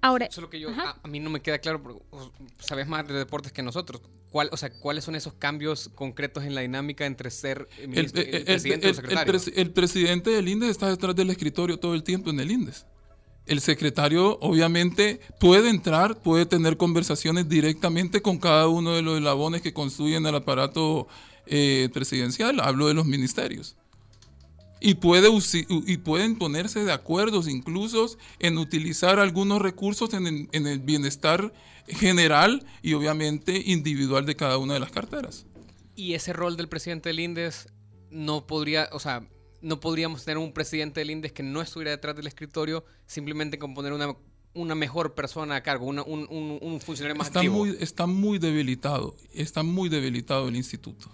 Ahora, 0.01 0.25
Eso 0.25 0.41
es 0.41 0.43
lo 0.43 0.49
que 0.49 0.59
yo, 0.59 0.69
a, 0.69 1.07
mí 1.07 1.19
no 1.19 1.29
me 1.29 1.41
queda 1.41 1.59
claro, 1.59 1.81
porque 1.81 2.01
sabes 2.59 2.87
más 2.87 3.07
de 3.07 3.13
deportes 3.13 3.51
que 3.51 3.61
nosotros. 3.61 4.01
¿Cuál, 4.31 4.49
o 4.51 4.57
sea, 4.57 4.71
¿Cuáles 4.71 5.03
son 5.03 5.15
esos 5.15 5.33
cambios 5.33 5.91
concretos 5.93 6.43
en 6.43 6.55
la 6.55 6.61
dinámica 6.61 7.05
entre 7.05 7.29
ser 7.29 7.67
el, 7.77 7.91
presidente 8.45 8.89
y 8.89 8.93
secretario? 8.95 9.41
El, 9.55 9.71
presidente 9.71 10.29
del 10.31 10.47
INDES 10.47 10.71
está 10.71 10.89
detrás 10.89 11.15
del 11.15 11.29
escritorio 11.29 11.77
todo 11.77 11.93
el 11.93 12.03
tiempo 12.03 12.31
en 12.31 12.39
el 12.39 12.49
INDES. 12.49 12.87
El 13.45 13.61
secretario 13.61 14.39
obviamente 14.39 15.19
puede 15.39 15.69
entrar, 15.69 16.19
puede 16.19 16.45
tener 16.47 16.77
conversaciones 16.77 17.47
directamente 17.47 18.21
con 18.21 18.39
cada 18.39 18.67
uno 18.67 18.95
de 18.95 19.03
los 19.03 19.17
eslabones 19.17 19.61
que 19.61 19.73
construyen 19.73 20.25
el 20.25 20.35
aparato 20.35 21.07
eh, 21.45 21.89
presidencial. 21.93 22.59
Hablo 22.59 22.87
de 22.87 22.95
los 22.95 23.05
ministerios 23.05 23.75
y, 24.81 24.95
puede, 24.95 25.29
y 25.67 25.97
pueden 25.97 26.35
ponerse 26.37 26.83
de 26.83 26.91
acuerdo 26.91 27.47
incluso 27.47 28.17
en 28.39 28.57
utilizar 28.57 29.19
algunos 29.19 29.61
recursos 29.61 30.13
en 30.13 30.49
el, 30.51 30.79
bienestar 30.79 31.53
general 31.87 32.65
y 32.81 32.93
obviamente 32.93 33.61
individual 33.65 34.25
de 34.25 34.35
cada 34.35 34.57
una 34.57 34.73
de 34.73 34.79
las 34.79 34.91
carteras. 34.91 35.45
Y 35.95 36.15
ese 36.15 36.33
rol 36.33 36.57
del 36.57 36.67
presidente 36.67 37.09
del 37.09 37.19
INDES 37.19 37.67
no 38.09 38.47
podría, 38.47 38.89
o 38.91 38.99
sea, 38.99 39.27
no 39.61 39.79
podríamos 39.79 40.25
tener 40.25 40.39
un 40.39 40.51
presidente 40.51 40.99
del 40.99 41.11
INDES 41.11 41.31
que 41.31 41.43
no 41.43 41.61
estuviera 41.61 41.91
detrás 41.91 42.15
del 42.15 42.25
escritorio 42.25 42.83
simplemente 43.05 43.59
con 43.59 43.75
poner 43.75 43.93
una, 43.93 44.15
una 44.55 44.73
mejor 44.73 45.13
persona 45.13 45.57
a 45.57 45.63
cargo, 45.63 45.85
un, 45.85 45.99
un, 45.99 46.81
funcionario 46.81 47.15
más 47.15 47.27
está 47.27 47.43
Muy, 47.43 47.77
está 47.79 48.07
muy 48.07 48.39
debilitado, 48.39 49.15
está 49.31 49.61
muy 49.61 49.89
debilitado 49.89 50.47
el 50.47 50.55
instituto. 50.55 51.11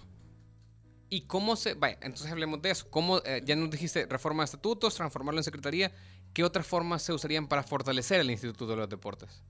¿Y 1.10 1.22
cómo 1.22 1.56
se.? 1.56 1.74
Vaya, 1.74 1.98
entonces 2.02 2.30
hablemos 2.30 2.60
de 2.62 2.70
eso. 2.70 2.86
¿Cómo, 2.90 3.18
eh, 3.24 3.42
ya 3.44 3.56
nos 3.56 3.70
dijiste 3.70 4.06
reforma 4.06 4.42
de 4.42 4.46
estatutos, 4.46 4.94
transformarlo 4.94 5.40
en 5.40 5.44
secretaría. 5.44 5.92
¿Qué 6.32 6.44
otras 6.44 6.66
formas 6.66 7.02
se 7.02 7.12
usarían 7.12 7.48
para 7.48 7.62
fortalecer 7.62 8.20
el 8.20 8.30
Instituto 8.30 8.66
de 8.66 8.76
los 8.76 8.88
Deportes? 8.88 9.42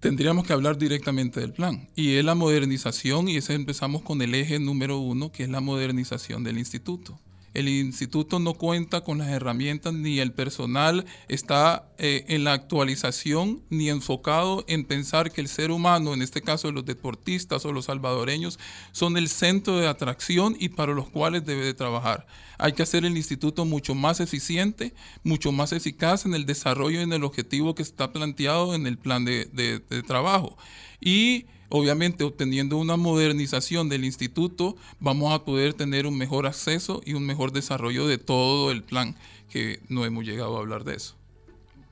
tendríamos 0.00 0.46
que 0.46 0.52
hablar 0.52 0.78
directamente 0.78 1.40
del 1.40 1.52
plan. 1.52 1.88
Y 1.94 2.16
es 2.16 2.24
la 2.24 2.34
modernización, 2.34 3.28
y 3.28 3.36
ese 3.36 3.54
empezamos 3.54 4.02
con 4.02 4.20
el 4.22 4.34
eje 4.34 4.58
número 4.58 4.98
uno, 4.98 5.30
que 5.30 5.44
es 5.44 5.50
la 5.50 5.60
modernización 5.60 6.42
del 6.42 6.58
instituto. 6.58 7.20
El 7.52 7.68
instituto 7.68 8.38
no 8.38 8.54
cuenta 8.54 9.00
con 9.00 9.18
las 9.18 9.28
herramientas 9.28 9.92
ni 9.92 10.20
el 10.20 10.32
personal 10.32 11.04
está 11.28 11.90
eh, 11.98 12.24
en 12.28 12.44
la 12.44 12.52
actualización 12.52 13.62
ni 13.70 13.88
enfocado 13.88 14.64
en 14.68 14.84
pensar 14.84 15.32
que 15.32 15.40
el 15.40 15.48
ser 15.48 15.72
humano, 15.72 16.14
en 16.14 16.22
este 16.22 16.42
caso 16.42 16.70
los 16.70 16.84
deportistas 16.84 17.64
o 17.64 17.72
los 17.72 17.86
salvadoreños, 17.86 18.60
son 18.92 19.16
el 19.16 19.28
centro 19.28 19.78
de 19.78 19.88
atracción 19.88 20.56
y 20.60 20.68
para 20.68 20.94
los 20.94 21.08
cuales 21.08 21.44
debe 21.44 21.64
de 21.64 21.74
trabajar. 21.74 22.26
Hay 22.56 22.72
que 22.72 22.84
hacer 22.84 23.04
el 23.04 23.16
instituto 23.16 23.64
mucho 23.64 23.96
más 23.96 24.20
eficiente, 24.20 24.94
mucho 25.24 25.50
más 25.50 25.72
eficaz 25.72 26.26
en 26.26 26.34
el 26.34 26.46
desarrollo 26.46 27.00
y 27.00 27.04
en 27.04 27.12
el 27.12 27.24
objetivo 27.24 27.74
que 27.74 27.82
está 27.82 28.12
planteado 28.12 28.74
en 28.74 28.86
el 28.86 28.96
plan 28.96 29.24
de, 29.24 29.46
de 29.46 30.02
trabajo. 30.04 30.56
Y 31.00 31.46
Obviamente, 31.72 32.24
obteniendo 32.24 32.76
una 32.76 32.96
modernización 32.96 33.88
del 33.88 34.04
instituto, 34.04 34.76
vamos 34.98 35.32
a 35.32 35.44
poder 35.44 35.72
tener 35.72 36.04
un 36.04 36.18
mejor 36.18 36.46
acceso 36.46 37.00
y 37.06 37.14
un 37.14 37.24
mejor 37.24 37.52
desarrollo 37.52 38.08
de 38.08 38.18
todo 38.18 38.72
el 38.72 38.82
plan, 38.82 39.16
que 39.48 39.80
no 39.88 40.04
hemos 40.04 40.24
llegado 40.24 40.56
a 40.56 40.60
hablar 40.60 40.82
de 40.82 40.96
eso. 40.96 41.14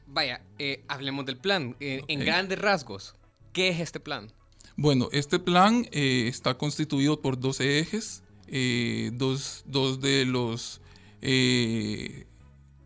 Vaya, 0.09 0.41
eh, 0.59 0.83
hablemos 0.89 1.27
del 1.27 1.37
plan. 1.37 1.77
Eh, 1.79 2.03
en 2.09 2.21
grandes 2.21 2.59
rasgos, 2.59 3.15
¿qué 3.53 3.69
es 3.69 3.79
este 3.79 4.01
plan? 4.01 4.33
Bueno, 4.77 5.09
este 5.13 5.39
plan 5.39 5.87
eh, 5.93 6.27
está 6.27 6.55
constituido 6.55 7.21
por 7.21 7.39
12 7.39 7.79
ejes, 7.79 8.25
dos, 9.13 9.63
dos, 9.67 10.01
de 10.01 10.25
los 10.25 10.81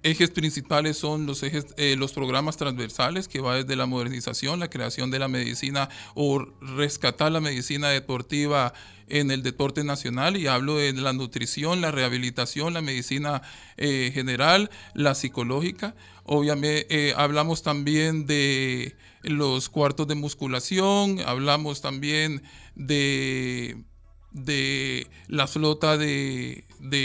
ejes 0.02 0.30
principales 0.30 0.96
son 0.96 1.26
los 1.26 1.42
ejes, 1.42 1.66
eh, 1.76 1.96
los 1.96 2.12
programas 2.12 2.56
transversales 2.56 3.28
que 3.28 3.40
va 3.40 3.56
desde 3.56 3.76
la 3.76 3.86
modernización, 3.86 4.60
la 4.60 4.68
creación 4.68 5.10
de 5.10 5.18
la 5.18 5.28
medicina 5.28 5.88
o 6.14 6.44
rescatar 6.60 7.32
la 7.32 7.40
medicina 7.40 7.88
deportiva 7.88 8.72
en 9.08 9.30
el 9.30 9.42
deporte 9.42 9.84
nacional 9.84 10.36
y 10.36 10.46
hablo 10.46 10.76
de 10.76 10.92
la 10.94 11.12
nutrición, 11.12 11.80
la 11.80 11.90
rehabilitación, 11.90 12.72
la 12.72 12.80
medicina 12.80 13.42
eh, 13.76 14.10
general, 14.14 14.70
la 14.94 15.14
psicológica. 15.14 15.94
Obviamente 16.24 16.86
eh, 16.88 17.14
hablamos 17.16 17.62
también 17.62 18.26
de 18.26 18.96
los 19.22 19.68
cuartos 19.68 20.08
de 20.08 20.14
musculación, 20.14 21.20
hablamos 21.26 21.80
también 21.80 22.42
de 22.74 23.84
de 24.32 25.06
la 25.28 25.46
flota 25.46 25.96
de, 25.96 26.64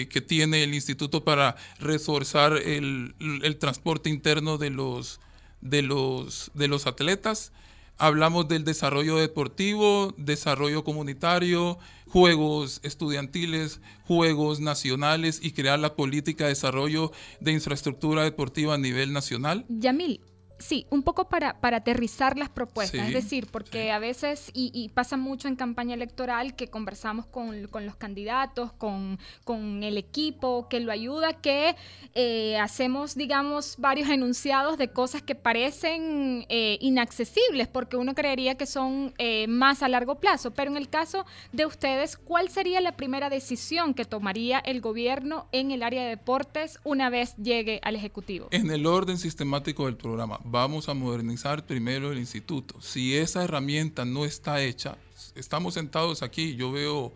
que 0.09 0.21
tiene 0.21 0.63
el 0.63 0.73
instituto 0.73 1.23
para 1.23 1.55
reforzar 1.79 2.53
el, 2.53 3.13
transporte 3.59 4.09
interno 4.09 4.57
de 4.57 4.69
los, 4.69 5.19
de, 5.61 5.81
los, 5.81 6.51
de 6.53 6.67
los 6.67 6.87
atletas. 6.87 7.51
Hablamos 7.99 8.47
del 8.47 8.63
desarrollo 8.63 9.17
deportivo, 9.17 10.13
desarrollo 10.17 10.83
comunitario, 10.83 11.79
juegos 12.07 12.79
estudiantiles, 12.83 13.81
juegos 14.05 14.59
nacionales 14.59 15.39
y 15.41 15.51
crear 15.51 15.79
la 15.79 15.95
política 15.95 16.43
de 16.43 16.51
desarrollo 16.51 17.11
de 17.39 17.53
infraestructura 17.53 18.23
deportiva 18.23 18.75
a 18.75 18.77
nivel 18.77 19.13
nacional. 19.13 19.65
Yamil, 19.67 20.21
Sí, 20.59 20.87
un 20.89 21.03
poco 21.03 21.29
para, 21.29 21.59
para 21.59 21.77
aterrizar 21.77 22.37
las 22.37 22.49
propuestas, 22.49 23.07
es 23.07 23.13
decir, 23.13 23.47
porque 23.51 23.91
a 23.91 23.99
veces, 23.99 24.49
y, 24.53 24.89
pasa 24.89 25.17
mucho 25.17 25.47
en 25.47 25.55
campaña 25.55 25.93
electoral, 25.93 26.55
que 26.55 26.67
conversamos 26.67 27.27
con, 27.27 27.61
los 27.61 27.95
candidatos, 27.95 28.73
con, 28.73 29.17
el 29.83 29.97
equipo 29.97 30.67
que 30.69 30.79
lo 30.79 30.91
ayuda, 30.91 31.33
que 31.33 31.75
eh, 32.13 32.57
hacemos, 32.57 33.15
digamos, 33.15 33.75
varios 33.77 34.09
enunciados 34.09 34.77
de 34.77 34.89
cosas 34.89 35.21
que 35.21 35.35
parecen 35.35 36.45
eh, 36.49 36.77
inaccesibles, 36.81 37.67
porque 37.67 37.97
uno 37.97 38.15
creería 38.15 38.55
que 38.55 38.65
son 38.65 39.13
eh, 39.17 39.47
más 39.47 39.83
a 39.83 39.89
largo 39.89 40.15
plazo. 40.15 40.51
Pero 40.51 40.71
en 40.71 40.77
el 40.77 40.89
caso 40.89 41.25
de 41.51 41.65
ustedes, 41.65 42.17
¿cuál 42.17 42.49
sería 42.49 42.81
la 42.81 42.95
primera 42.95 43.29
decisión 43.29 43.93
que 43.93 44.05
tomaría 44.05 44.59
el 44.59 44.81
gobierno 44.81 45.47
en 45.51 45.71
el 45.71 45.83
área 45.83 46.03
de 46.03 46.09
deportes 46.09 46.79
una 46.83 47.09
vez 47.09 47.35
llegue 47.37 47.79
al 47.83 47.95
Ejecutivo? 47.95 48.47
En 48.51 48.71
el 48.71 48.85
orden 48.85 49.17
sistemático 49.17 49.85
del 49.85 49.97
programa 49.97 50.39
vamos 50.49 50.89
a 50.89 50.93
modernizar 50.93 51.65
primero 51.65 52.11
el 52.11 52.17
instituto. 52.17 52.81
Si 52.81 53.15
esa 53.15 53.43
herramienta 53.43 54.05
no 54.05 54.25
está 54.25 54.61
hecha, 54.61 54.97
estamos 55.35 55.73
sentados 55.73 56.23
aquí, 56.23 56.55
yo 56.55 56.71
veo 56.71 57.13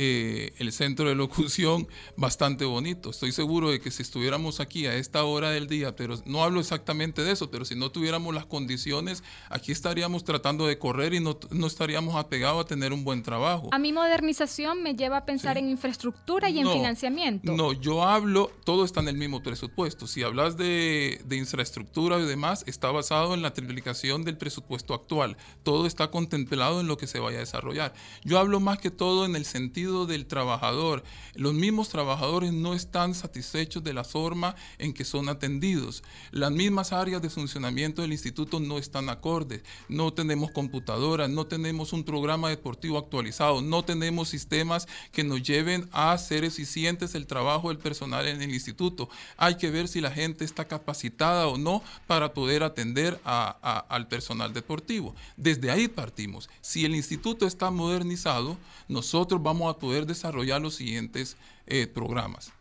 eh, 0.00 0.52
el 0.58 0.70
centro 0.70 1.08
de 1.08 1.16
locución 1.16 1.88
bastante 2.16 2.64
bonito. 2.64 3.10
Estoy 3.10 3.32
seguro 3.32 3.72
de 3.72 3.80
que 3.80 3.90
si 3.90 4.02
estuviéramos 4.02 4.60
aquí 4.60 4.86
a 4.86 4.94
esta 4.94 5.24
hora 5.24 5.50
del 5.50 5.66
día, 5.66 5.96
pero 5.96 6.14
no 6.24 6.44
hablo 6.44 6.60
exactamente 6.60 7.24
de 7.24 7.32
eso, 7.32 7.50
pero 7.50 7.64
si 7.64 7.74
no 7.74 7.90
tuviéramos 7.90 8.32
las 8.32 8.46
condiciones, 8.46 9.24
aquí 9.50 9.72
estaríamos 9.72 10.22
tratando 10.22 10.68
de 10.68 10.78
correr 10.78 11.14
y 11.14 11.20
no, 11.20 11.36
estaríamos 11.66 12.14
apegados 12.14 12.64
a 12.64 12.68
tener 12.68 12.92
un 12.92 13.02
buen 13.02 13.24
trabajo. 13.24 13.70
A 13.72 13.78
mi 13.80 13.92
modernización 13.92 14.84
me 14.84 14.94
lleva 14.94 15.16
a 15.16 15.24
pensar 15.24 15.58
en 15.58 15.68
infraestructura 15.68 16.48
y 16.48 16.60
en 16.60 16.70
financiamiento. 16.70 17.52
No, 17.56 17.72
yo 17.72 18.04
hablo, 18.04 18.52
todo 18.62 18.84
está 18.84 19.00
en 19.00 19.08
el 19.08 19.16
mismo 19.16 19.42
presupuesto. 19.42 20.06
Si 20.06 20.22
hablas 20.22 20.56
de, 20.56 21.20
de 21.24 21.36
infraestructura 21.36 22.20
y 22.20 22.24
demás, 22.24 22.62
está 22.68 22.92
basado 22.92 23.34
en 23.34 23.42
la 23.42 23.52
triplicación 23.52 24.22
del 24.22 24.36
presupuesto 24.36 24.94
actual. 24.94 25.36
Todo 25.64 25.88
está 25.88 26.12
contemplado 26.12 26.80
en 26.80 26.86
lo 26.86 26.96
que 26.96 27.08
se 27.08 27.18
vaya 27.18 27.38
a 27.38 27.40
desarrollar. 27.40 27.94
Yo 28.22 28.38
hablo 28.38 28.60
más 28.60 28.78
que 28.78 28.92
todo 28.92 29.26
en 29.26 29.34
el 29.34 29.44
sentido 29.44 29.87
del 29.88 30.26
trabajador. 30.26 31.02
Los 31.34 31.54
mismos 31.54 31.88
trabajadores 31.88 32.52
no 32.52 32.74
están 32.74 33.14
satisfechos 33.14 33.82
de 33.82 33.94
la 33.94 34.04
forma 34.04 34.54
en 34.78 34.92
que 34.92 35.04
son 35.04 35.28
atendidos. 35.28 36.02
Las 36.30 36.50
mismas 36.50 36.92
áreas 36.92 37.22
de 37.22 37.30
funcionamiento 37.30 38.02
del 38.02 38.12
instituto 38.12 38.60
no 38.60 38.78
están 38.78 39.08
acordes. 39.08 39.62
No 39.88 40.12
tenemos 40.12 40.50
computadoras, 40.50 41.30
no 41.30 41.46
tenemos 41.46 41.92
un 41.92 42.04
programa 42.04 42.50
deportivo 42.50 42.98
actualizado, 42.98 43.62
no 43.62 43.84
tenemos 43.84 44.28
sistemas 44.28 44.86
que 45.12 45.24
nos 45.24 45.42
lleven 45.42 45.88
a 45.92 46.12
hacer 46.12 46.44
eficientes 46.44 47.14
el 47.14 47.26
trabajo 47.26 47.68
del 47.68 47.78
personal 47.78 48.26
en 48.26 48.42
el 48.42 48.52
instituto. 48.52 49.08
Hay 49.36 49.56
que 49.56 49.70
ver 49.70 49.88
si 49.88 50.00
la 50.00 50.10
gente 50.10 50.44
está 50.44 50.66
capacitada 50.66 51.48
o 51.48 51.56
no 51.56 51.82
para 52.06 52.34
poder 52.34 52.62
atender 52.62 53.20
al 53.24 54.08
personal 54.08 54.52
deportivo. 54.52 55.14
Desde 55.36 55.70
ahí 55.70 55.88
partimos. 55.88 56.50
Si 56.60 56.84
el 56.84 56.94
instituto 56.94 57.46
está 57.46 57.70
modernizado, 57.70 58.56
nosotros 58.88 59.42
vamos 59.42 59.67
a 59.67 59.67
poder 59.76 60.06
desarrollar 60.06 60.62
los 60.62 60.74
siguientes 60.74 61.36
eh, 61.66 61.86
programas. 61.86 62.52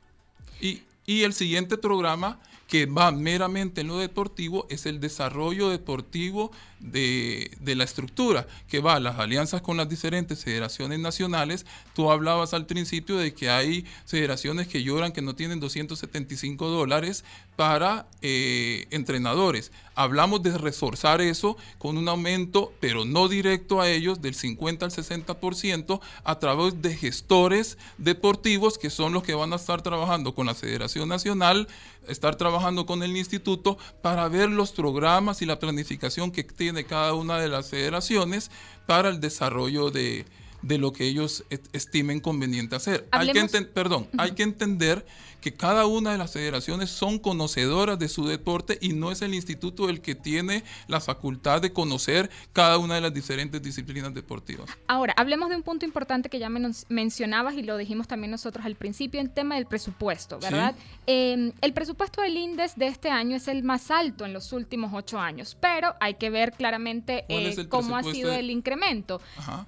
Y, 0.60 0.82
y 1.06 1.24
el 1.24 1.34
siguiente 1.34 1.78
programa 1.78 2.40
que 2.68 2.86
va 2.86 3.12
meramente 3.12 3.82
en 3.82 3.88
lo 3.88 3.98
deportivo 3.98 4.68
es 4.70 4.86
el 4.86 5.00
desarrollo 5.00 5.70
deportivo 5.70 6.52
de, 6.80 7.76
la 7.76 7.84
estructura, 7.84 8.48
que 8.68 8.80
va 8.80 8.96
a 8.96 9.00
las 9.00 9.20
alianzas 9.20 9.62
con 9.62 9.78
las 9.78 9.90
diferentes 9.90 10.44
federaciones 10.44 11.00
nacionales. 11.00 11.66
Tú 11.94 12.12
hablabas 12.12 12.54
al 12.54 12.66
principio 12.66 13.18
de 13.18 13.34
que 13.34 13.50
hay 13.50 13.86
federaciones 14.06 14.68
que 14.68 14.84
lloran 14.84 15.12
que 15.12 15.22
no 15.22 15.36
tienen 15.36 15.60
275 15.60 16.70
dólares 16.70 17.24
para 17.56 18.08
eh, 18.22 18.88
entrenadores. 18.92 19.72
Hablamos 19.96 20.44
de 20.44 20.58
reforzar 20.58 21.22
eso 21.22 21.58
con 21.80 21.98
un 21.98 22.08
aumento, 22.08 22.72
pero 22.80 23.04
no 23.04 23.28
directo 23.28 23.82
a 23.82 23.90
ellos, 23.90 24.22
del 24.22 24.36
50 24.36 24.86
al 24.86 24.92
60% 24.92 26.00
a 26.24 26.40
través 26.40 26.82
de 26.82 26.96
gestores 26.96 27.78
deportivos 27.98 28.78
que 28.78 28.90
son 28.90 29.14
los 29.14 29.24
que 29.24 29.34
van 29.34 29.54
a 29.54 29.56
estar 29.56 29.82
trabajando 29.82 30.36
con 30.36 30.46
la 30.46 30.56
Federación 30.56 31.10
Nacional, 31.10 31.68
estar 32.08 32.36
trabajando 32.36 32.86
con 32.86 33.04
el 33.04 33.18
instituto 33.18 33.78
para 34.02 34.28
ver 34.30 34.50
los 34.50 34.72
programas 34.72 35.42
y 35.42 35.46
la 35.46 35.60
planificación 35.60 36.32
que 36.32 36.44
tiene 36.44 36.67
cada 36.86 37.14
una 37.14 37.40
de 37.40 37.48
las 37.48 37.70
federaciones 37.70 38.52
para 38.86 39.10
el 39.10 39.20
desarrollo 39.20 39.92
de, 39.92 40.26
lo 40.62 40.92
que 40.92 41.06
ellos 41.06 41.44
estimen 41.74 42.20
conveniente 42.20 42.76
hacer. 42.76 43.08
Hay 43.12 43.32
que, 43.32 43.62
perdón, 43.74 44.08
hay 44.18 44.32
que 44.32 44.44
entender 44.44 45.06
que 45.48 45.54
cada 45.54 45.86
una 45.86 46.12
de 46.12 46.18
las 46.18 46.34
federaciones 46.34 46.90
son 46.90 47.20
conocedoras 47.20 47.98
de 47.98 48.10
su 48.10 48.28
deporte 48.28 48.78
y 48.82 48.90
no 48.90 49.14
es 49.14 49.22
el 49.22 49.34
instituto 49.34 49.88
el 49.88 50.02
que 50.02 50.14
tiene 50.14 50.66
la 50.88 51.00
facultad 51.00 51.62
de 51.62 51.72
conocer 51.72 52.30
cada 52.52 52.78
una 52.78 52.96
de 52.96 53.02
las 53.02 53.14
diferentes 53.14 53.62
disciplinas 53.62 54.14
deportivas. 54.14 54.70
Ahora, 54.88 55.14
hablemos 55.16 55.48
de 55.48 55.56
un 55.56 55.64
punto 55.64 55.86
importante 55.86 56.30
que 56.30 56.38
ya 56.38 56.50
mencionabas 56.90 57.54
y 57.54 57.64
lo 57.64 57.78
dijimos 57.78 58.10
también 58.10 58.32
nosotros 58.32 58.66
al 58.66 58.76
principio, 58.76 59.22
el 59.22 59.30
tema 59.30 59.56
del 59.56 59.68
presupuesto, 59.68 60.38
¿verdad? 60.40 60.76
Em, 61.06 61.54
el 61.62 61.72
presupuesto 61.72 62.22
del 62.22 62.36
INDES 62.36 62.76
de 62.76 62.88
este 62.88 63.10
año 63.10 63.38
es 63.38 63.48
el 63.48 63.64
más 63.64 63.90
alto 63.90 64.26
en 64.26 64.34
los 64.34 64.52
últimos 64.52 64.92
ocho 64.94 65.18
años, 65.18 65.56
pero 65.62 65.96
hay 66.02 66.16
que 66.16 66.30
ver 66.30 66.52
claramente 66.52 67.24
eh, 67.30 67.68
cómo 67.70 67.96
ha 67.96 68.04
sido 68.04 68.34
el 68.34 68.50
incremento. 68.50 69.22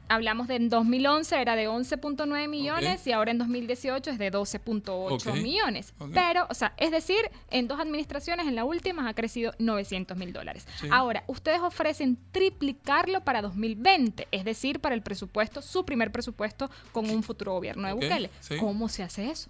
Hablamos 0.10 0.50
de 0.50 0.56
en 0.56 0.68
2011 0.68 1.40
era 1.40 1.56
de 1.56 1.70
11.9 1.70 2.50
millones 2.50 3.08
y 3.08 3.14
ahora 3.14 3.32
en 3.32 3.38
2018 3.38 4.12
es 4.12 4.18
de 4.18 4.30
12.8 4.30 5.42
millones. 5.42 5.69
Pero, 6.14 6.48
o 6.50 6.54
sea, 6.54 6.74
es 6.78 6.92
decir, 6.92 7.20
en 7.50 7.68
dos 7.68 7.80
administraciones, 7.80 8.48
en 8.48 8.56
la 8.56 8.66
última 8.66 9.08
ha 9.08 9.14
crecido 9.14 9.54
900 9.60 10.18
mil 10.18 10.34
dólares. 10.34 10.68
Ahora, 10.92 11.24
ustedes 11.28 11.62
ofrecen 11.62 12.18
triplicarlo 12.32 13.24
para 13.24 13.42
2020, 13.42 14.28
es 14.32 14.46
decir, 14.46 14.80
para 14.80 14.96
el 14.96 15.02
presupuesto, 15.02 15.62
su 15.62 15.86
primer 15.86 16.12
presupuesto 16.12 16.70
con 16.92 17.10
un 17.10 17.24
futuro 17.24 17.54
gobierno 17.54 17.88
de 17.88 17.94
Bukele. 17.94 18.30
¿Cómo 18.60 18.90
se 18.90 19.04
hace 19.04 19.30
eso? 19.30 19.50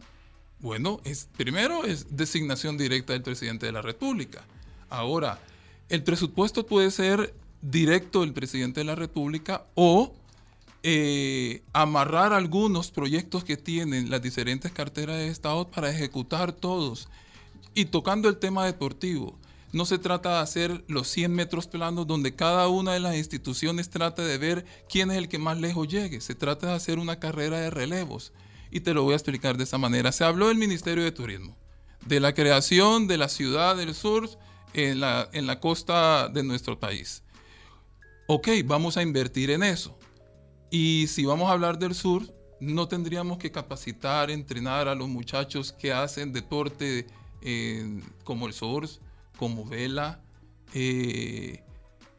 Bueno, 0.60 1.00
es, 1.06 1.30
primero 1.38 1.86
es 1.86 2.16
designación 2.16 2.78
directa 2.78 3.14
del 3.14 3.22
presidente 3.22 3.66
de 3.66 3.72
la 3.72 3.82
República. 3.82 4.44
Ahora, 4.90 5.40
el 5.88 6.04
presupuesto 6.04 6.66
puede 6.66 6.92
ser 6.92 7.34
directo 7.62 8.22
del 8.22 8.34
presidente 8.34 8.82
de 8.82 8.86
la 8.86 8.96
República 8.96 9.66
o 9.76 10.14
eh, 10.82 11.62
amarrar 11.74 12.32
algunos 12.32 12.92
proyectos 12.92 13.44
que 13.44 13.58
tienen 13.58 14.10
las 14.10 14.22
diferentes 14.22 14.72
carteras 14.72 15.18
de 15.18 15.28
Estado 15.28 15.70
para 15.70 15.90
ejecutar 15.90 16.54
todos. 16.54 17.10
Y 17.74 17.86
tocando 17.86 18.30
el 18.30 18.38
tema 18.38 18.66
deportivo, 18.66 19.38
no 19.72 19.86
se 19.86 20.00
trata 20.00 20.36
de 20.36 20.40
hacer 20.40 20.84
los 20.88 21.08
100 21.10 21.32
metros 21.32 21.68
planos 21.68 22.08
donde 22.08 22.36
cada 22.36 22.68
una 22.70 22.94
de 22.94 23.00
las 23.00 23.16
instituciones 23.16 23.90
trate 23.90 24.24
de 24.24 24.38
ver 24.38 24.66
quién 24.90 25.12
es 25.12 25.18
el 25.18 25.30
que 25.30 25.38
más 25.38 25.60
lejos 25.60 25.88
llegue. 25.88 26.22
Se 26.22 26.34
trata 26.34 26.68
de 26.68 26.74
hacer 26.74 26.98
una 26.98 27.20
carrera 27.20 27.60
de 27.60 27.70
relevos. 27.70 28.32
Y 28.72 28.80
te 28.80 28.94
lo 28.94 29.04
voy 29.04 29.14
a 29.14 29.18
explicar 29.18 29.58
de 29.58 29.66
esa 29.66 29.78
manera. 29.78 30.12
Se 30.12 30.24
habló 30.24 30.48
del 30.48 30.58
Ministerio 30.58 31.04
de 31.04 31.12
Turismo, 31.12 31.58
de 32.06 32.20
la 32.20 32.34
creación 32.34 33.08
de 33.08 33.18
la 33.18 33.28
ciudad 33.28 33.76
del 33.76 33.94
sur 33.94 34.30
en 34.74 35.02
la, 35.02 35.30
en 35.34 35.46
la 35.46 35.60
costa 35.60 36.30
de 36.30 36.44
nuestro 36.44 36.80
país. 36.80 37.24
Ok, 38.28 38.48
vamos 38.64 38.96
a 38.96 39.02
invertir 39.02 39.52
en 39.52 39.64
eso. 39.64 39.99
Y 40.72 41.08
si 41.08 41.26
vamos 41.26 41.50
a 41.50 41.54
hablar 41.54 41.80
del 41.80 41.96
sur, 41.96 42.24
no 42.60 42.88
tendríamos 42.88 43.38
que 43.38 43.52
capacitar, 43.52 44.30
entrenar 44.30 44.88
a 44.88 44.96
los 44.96 45.08
muchachos 45.08 45.72
que 45.72 45.92
hacen 45.94 46.34
deporte 46.34 47.08
eh, 47.42 48.02
como 48.24 48.48
el 48.48 48.54
surf, 48.54 48.98
como 49.38 49.66
vela 49.66 50.20
eh, 50.74 51.64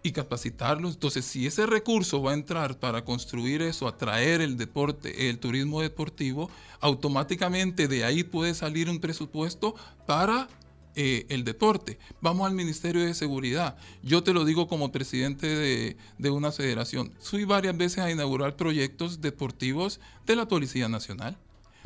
y 0.02 0.12
capacitarlos. 0.12 0.94
Entonces, 0.94 1.24
si 1.26 1.46
ese 1.46 1.66
recurso 1.66 2.22
va 2.22 2.30
a 2.32 2.34
entrar 2.34 2.78
para 2.78 3.04
construir 3.04 3.62
eso, 3.62 3.86
atraer 3.86 4.40
el 4.40 4.56
deporte, 4.56 5.28
el 5.28 5.38
turismo 5.38 5.82
deportivo, 5.82 6.50
automáticamente 6.80 7.86
de 7.86 8.04
ahí 8.04 8.24
puede 8.24 8.54
salir 8.54 8.88
un 8.88 8.98
presupuesto 8.98 9.74
para 10.06 10.48
eh, 10.94 11.26
el 11.28 11.44
deporte. 11.44 11.98
Vamos 12.20 12.46
al 12.46 12.54
Ministerio 12.54 13.04
de 13.04 13.14
Seguridad. 13.14 13.76
Yo 14.02 14.22
te 14.22 14.32
lo 14.32 14.44
digo 14.44 14.68
como 14.68 14.92
presidente 14.92 15.46
de, 15.46 15.96
de, 16.18 16.30
una 16.30 16.52
federación. 16.52 17.12
Fui 17.20 17.44
varias 17.44 17.76
veces 17.76 17.98
a 17.98 18.10
inaugurar 18.10 18.56
proyectos 18.56 19.20
deportivos 19.20 20.00
de 20.26 20.36
la 20.36 20.48
Policía 20.48 20.88
Nacional. 20.88 21.36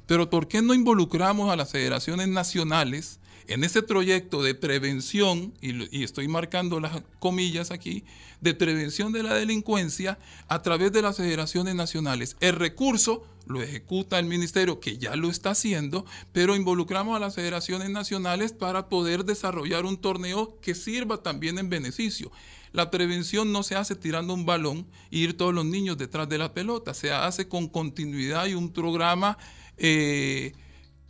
Pero 0.07 0.29
¿por 0.29 0.49
qué 0.49 0.63
no 0.63 0.75
involucramos 0.75 1.51
a 1.51 1.57
las 1.57 1.71
federaciones 1.71 2.29
nacionales 2.29 3.21
en 3.47 3.65
ese 3.65 3.83
proyecto 3.83 4.43
de 4.43 4.55
prevención, 4.55 5.55
y, 5.61 6.03
estoy 6.03 6.29
marcando 6.29 6.81
las 6.81 7.03
comillas 7.19 7.71
aquí, 7.71 8.05
de 8.41 8.55
prevención 8.55 9.13
de 9.13 9.23
la 9.23 9.35
delincuencia 9.35 10.19
a 10.49 10.63
través 10.63 10.93
de 10.93 11.03
las 11.03 11.17
federaciones 11.17 11.75
nacionales. 11.75 12.37
El 12.41 12.57
recurso 12.57 13.27
lo 13.47 13.63
ejecuta 13.63 14.19
el 14.19 14.27
ministerio, 14.27 14.81
que 14.81 14.97
ya 14.97 15.17
lo 15.17 15.29
está 15.31 15.51
haciendo, 15.51 16.07
pero 16.33 16.57
involucramos 16.57 17.17
a 17.17 17.21
las 17.21 17.35
federaciones 17.35 17.91
nacionales 17.91 18.53
para 18.53 18.89
poder 18.89 19.25
desarrollar 19.25 19.85
un 19.85 19.99
torneo 19.99 20.59
que 20.61 20.75
sirva 20.75 21.23
también 21.23 21.59
en 21.59 21.69
beneficio. 21.69 22.31
La 22.73 22.91
prevención 22.91 23.53
no 23.53 23.63
se 23.63 23.77
hace 23.77 23.95
tirando 23.95 24.35
un 24.35 24.47
balón 24.47 24.87
e 25.11 25.19
ir 25.19 25.37
todos 25.37 25.55
los 25.55 25.65
niños 25.65 25.97
detrás 25.97 26.29
de 26.29 26.39
la 26.39 26.55
pelota, 26.55 26.93
se 26.95 27.13
hace 27.13 27.47
con 27.47 27.69
continuidad 27.69 28.47
y 28.47 28.55
un 28.55 28.73
programa 28.73 29.39
eh, 29.77 30.53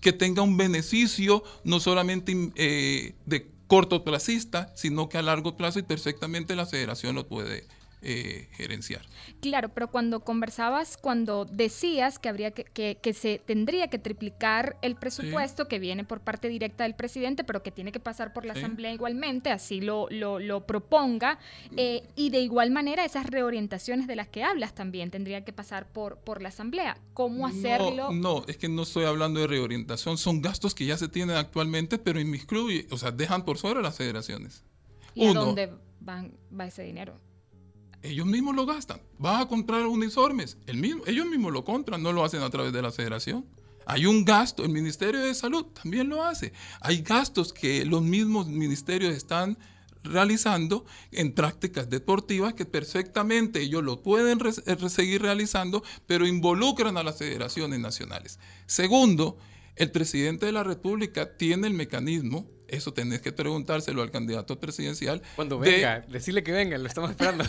que 0.04 0.12
tenga 0.12 0.42
un 0.42 0.58
beneficio 0.58 1.42
no 1.64 1.80
solamente 1.80 2.52
eh, 2.56 3.14
de 3.24 3.50
corto 3.66 4.04
placista, 4.04 4.70
sino 4.76 5.08
que 5.08 5.16
a 5.16 5.22
largo 5.22 5.56
plazo 5.56 5.78
y 5.78 5.82
perfectamente 5.82 6.54
la 6.54 6.66
federación 6.66 7.14
lo 7.14 7.26
puede 7.26 7.66
eh, 8.06 8.48
gerenciar. 8.52 9.00
Claro, 9.40 9.70
pero 9.70 9.90
cuando 9.90 10.20
conversabas, 10.20 10.98
cuando 10.98 11.46
decías 11.46 12.18
que 12.18 12.28
habría 12.28 12.50
que, 12.50 12.98
que, 13.00 13.12
se 13.14 13.38
tendría 13.38 13.88
que 13.88 13.98
triplicar 13.98 14.76
el 14.82 14.94
presupuesto 14.94 15.68
que 15.68 15.78
viene 15.78 16.04
por 16.04 16.20
parte 16.20 16.48
directa 16.48 16.84
del 16.84 16.94
presidente, 16.94 17.44
pero 17.44 17.62
que 17.62 17.70
tiene 17.70 17.92
que 17.92 18.00
pasar 18.00 18.34
por 18.34 18.44
la 18.44 18.52
asamblea 18.52 18.92
igualmente, 18.92 19.50
así 19.50 19.80
lo, 19.80 20.08
lo, 20.10 20.66
proponga, 20.66 21.38
eh, 21.78 22.06
y 22.14 22.28
de 22.28 22.40
igual 22.40 22.70
manera 22.70 23.06
esas 23.06 23.26
reorientaciones 23.26 24.06
de 24.06 24.16
las 24.16 24.28
que 24.28 24.44
hablas 24.44 24.74
también 24.74 25.10
tendrían 25.10 25.42
que 25.44 25.54
pasar 25.54 25.88
por, 25.90 26.18
por 26.18 26.42
la 26.42 26.50
asamblea. 26.50 26.98
¿Cómo 27.14 27.46
hacerlo? 27.46 28.12
No, 28.12 28.44
es 28.46 28.58
que 28.58 28.68
no 28.68 28.82
estoy 28.82 29.06
hablando 29.06 29.40
de 29.40 29.46
reorientación, 29.46 30.18
son 30.18 30.42
gastos 30.42 30.74
que 30.74 30.84
ya 30.84 30.98
se 30.98 31.08
tienen 31.08 31.36
actualmente, 31.36 31.96
pero 31.96 32.20
inmiscuye, 32.20 32.86
o 32.90 32.98
sea, 32.98 33.12
dejan 33.12 33.46
por 33.46 33.56
fuera 33.56 33.80
las 33.80 33.96
federaciones. 33.96 34.62
¿Y 35.14 35.26
a 35.26 35.32
dónde 35.32 35.72
van, 36.00 36.34
va 36.52 36.66
ese 36.66 36.82
dinero? 36.82 37.18
Ellos 38.04 38.26
mismos 38.26 38.54
lo 38.54 38.66
gastan. 38.66 39.00
Vas 39.18 39.42
a 39.42 39.48
comprar 39.48 39.86
uniformes, 39.86 40.58
ellos 40.66 41.26
mismos 41.26 41.52
lo 41.52 41.64
compran, 41.64 42.02
no 42.02 42.12
lo 42.12 42.24
hacen 42.24 42.42
a 42.42 42.50
través 42.50 42.72
de 42.72 42.82
la 42.82 42.92
federación. 42.92 43.44
Hay 43.86 44.06
un 44.06 44.24
gasto, 44.24 44.62
el 44.62 44.70
Ministerio 44.70 45.20
de 45.20 45.34
Salud 45.34 45.66
también 45.66 46.08
lo 46.08 46.22
hace. 46.22 46.52
Hay 46.80 47.02
gastos 47.02 47.52
que 47.52 47.84
los 47.84 48.02
mismos 48.02 48.46
ministerios 48.46 49.14
están 49.14 49.58
realizando 50.02 50.84
en 51.12 51.32
prácticas 51.32 51.88
deportivas 51.88 52.52
que 52.52 52.66
perfectamente 52.66 53.62
ellos 53.62 53.82
lo 53.82 54.02
pueden 54.02 54.38
eh, 54.44 54.88
seguir 54.88 55.22
realizando, 55.22 55.82
pero 56.06 56.26
involucran 56.26 56.96
a 56.98 57.02
las 57.02 57.18
federaciones 57.18 57.80
nacionales. 57.80 58.38
Segundo, 58.66 59.38
el 59.76 59.90
presidente 59.90 60.46
de 60.46 60.52
la 60.52 60.62
República 60.64 61.36
tiene 61.36 61.66
el 61.66 61.74
mecanismo 61.74 62.48
eso 62.68 62.92
tenés 62.92 63.20
que 63.20 63.32
preguntárselo 63.32 64.02
al 64.02 64.10
candidato 64.10 64.58
presidencial. 64.58 65.22
Cuando 65.36 65.58
venga, 65.58 66.00
decirle 66.08 66.42
que 66.42 66.52
venga, 66.52 66.78
lo 66.78 66.86
estamos 66.86 67.10
esperando. 67.10 67.44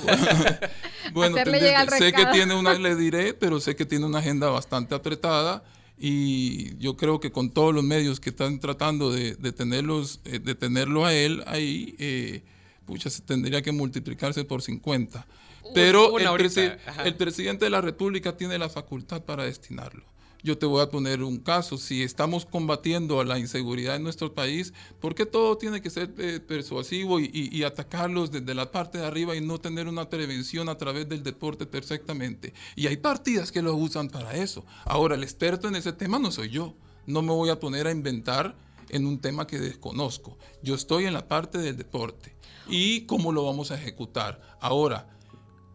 bueno, 1.13 1.37
sé 1.37 2.13
que 2.13 2.25
tiene 2.33 2.53
una, 2.53 2.73
le 2.79 2.95
diré, 2.95 3.33
pero 3.33 3.59
sé 3.59 3.75
que 3.75 3.85
tiene 3.85 4.05
una 4.05 4.19
agenda 4.19 4.49
bastante 4.49 4.93
apretada 4.95 5.63
y 5.97 6.77
yo 6.77 6.97
creo 6.97 7.19
que 7.19 7.31
con 7.31 7.51
todos 7.51 7.73
los 7.73 7.83
medios 7.83 8.19
que 8.19 8.29
están 8.31 8.59
tratando 8.59 9.11
de, 9.11 9.35
de 9.35 9.53
tenerlos, 9.53 10.19
eh, 10.25 10.39
de 10.39 10.55
tenerlo 10.55 11.05
a 11.05 11.13
él 11.13 11.43
ahí, 11.47 11.95
eh, 11.97 12.43
pucha, 12.85 13.09
se 13.09 13.21
tendría 13.21 13.61
que 13.61 13.71
multiplicarse 13.71 14.43
por 14.43 14.61
50. 14.61 15.25
Pero 15.73 16.19
el 16.19 17.15
presidente 17.15 17.65
de 17.65 17.71
la 17.71 17.81
República 17.81 18.37
tiene 18.37 18.57
la 18.59 18.69
facultad 18.69 19.23
para 19.23 19.45
destinarlo. 19.45 20.05
Yo 20.45 20.59
te 20.59 20.67
voy 20.67 20.83
a 20.83 20.91
poner 20.91 21.23
un 21.23 21.39
caso. 21.39 21.75
Si 21.75 22.03
estamos 22.03 22.45
combatiendo 22.45 23.19
a 23.19 23.25
la 23.25 23.39
inseguridad 23.39 23.95
en 23.95 24.03
nuestro 24.03 24.35
país, 24.35 24.75
¿por 24.99 25.15
qué 25.15 25.25
todo 25.25 25.57
tiene 25.57 25.81
que 25.81 25.89
ser 25.89 26.13
eh, 26.19 26.39
persuasivo 26.39 27.19
y, 27.19 27.63
atacarlos 27.63 28.29
desde 28.29 28.53
la 28.53 28.71
parte 28.71 28.99
de 28.99 29.07
arriba 29.07 29.35
y 29.35 29.41
no 29.41 29.59
tener 29.59 29.87
una 29.87 30.07
prevención 30.07 30.69
a 30.69 30.77
través 30.77 31.09
del 31.09 31.23
deporte 31.23 31.65
perfectamente? 31.65 32.53
Y 32.75 32.85
hay 32.85 32.97
partidas 32.97 33.51
que 33.51 33.63
lo 33.63 33.75
usan 33.75 34.07
para 34.07 34.35
eso. 34.35 34.63
Ahora, 34.83 35.15
el 35.15 35.23
experto 35.23 35.67
en 35.67 35.77
ese 35.77 35.93
tema 35.93 36.19
no 36.19 36.29
soy 36.29 36.49
yo. 36.49 36.75
No 37.07 37.23
me 37.23 37.31
voy 37.31 37.49
a 37.49 37.59
poner 37.59 37.87
a 37.87 37.91
inventar 37.91 38.55
en 38.89 39.07
un 39.07 39.17
tema 39.17 39.47
que 39.47 39.57
desconozco. 39.57 40.37
Yo 40.61 40.75
estoy 40.75 41.05
en 41.05 41.13
la 41.13 41.27
parte 41.27 41.57
del 41.57 41.75
deporte 41.75 42.35
y 42.67 43.07
cómo 43.07 43.31
lo 43.31 43.45
vamos 43.45 43.71
a 43.71 43.81
ejecutar. 43.81 44.39
Ahora, 44.59 45.14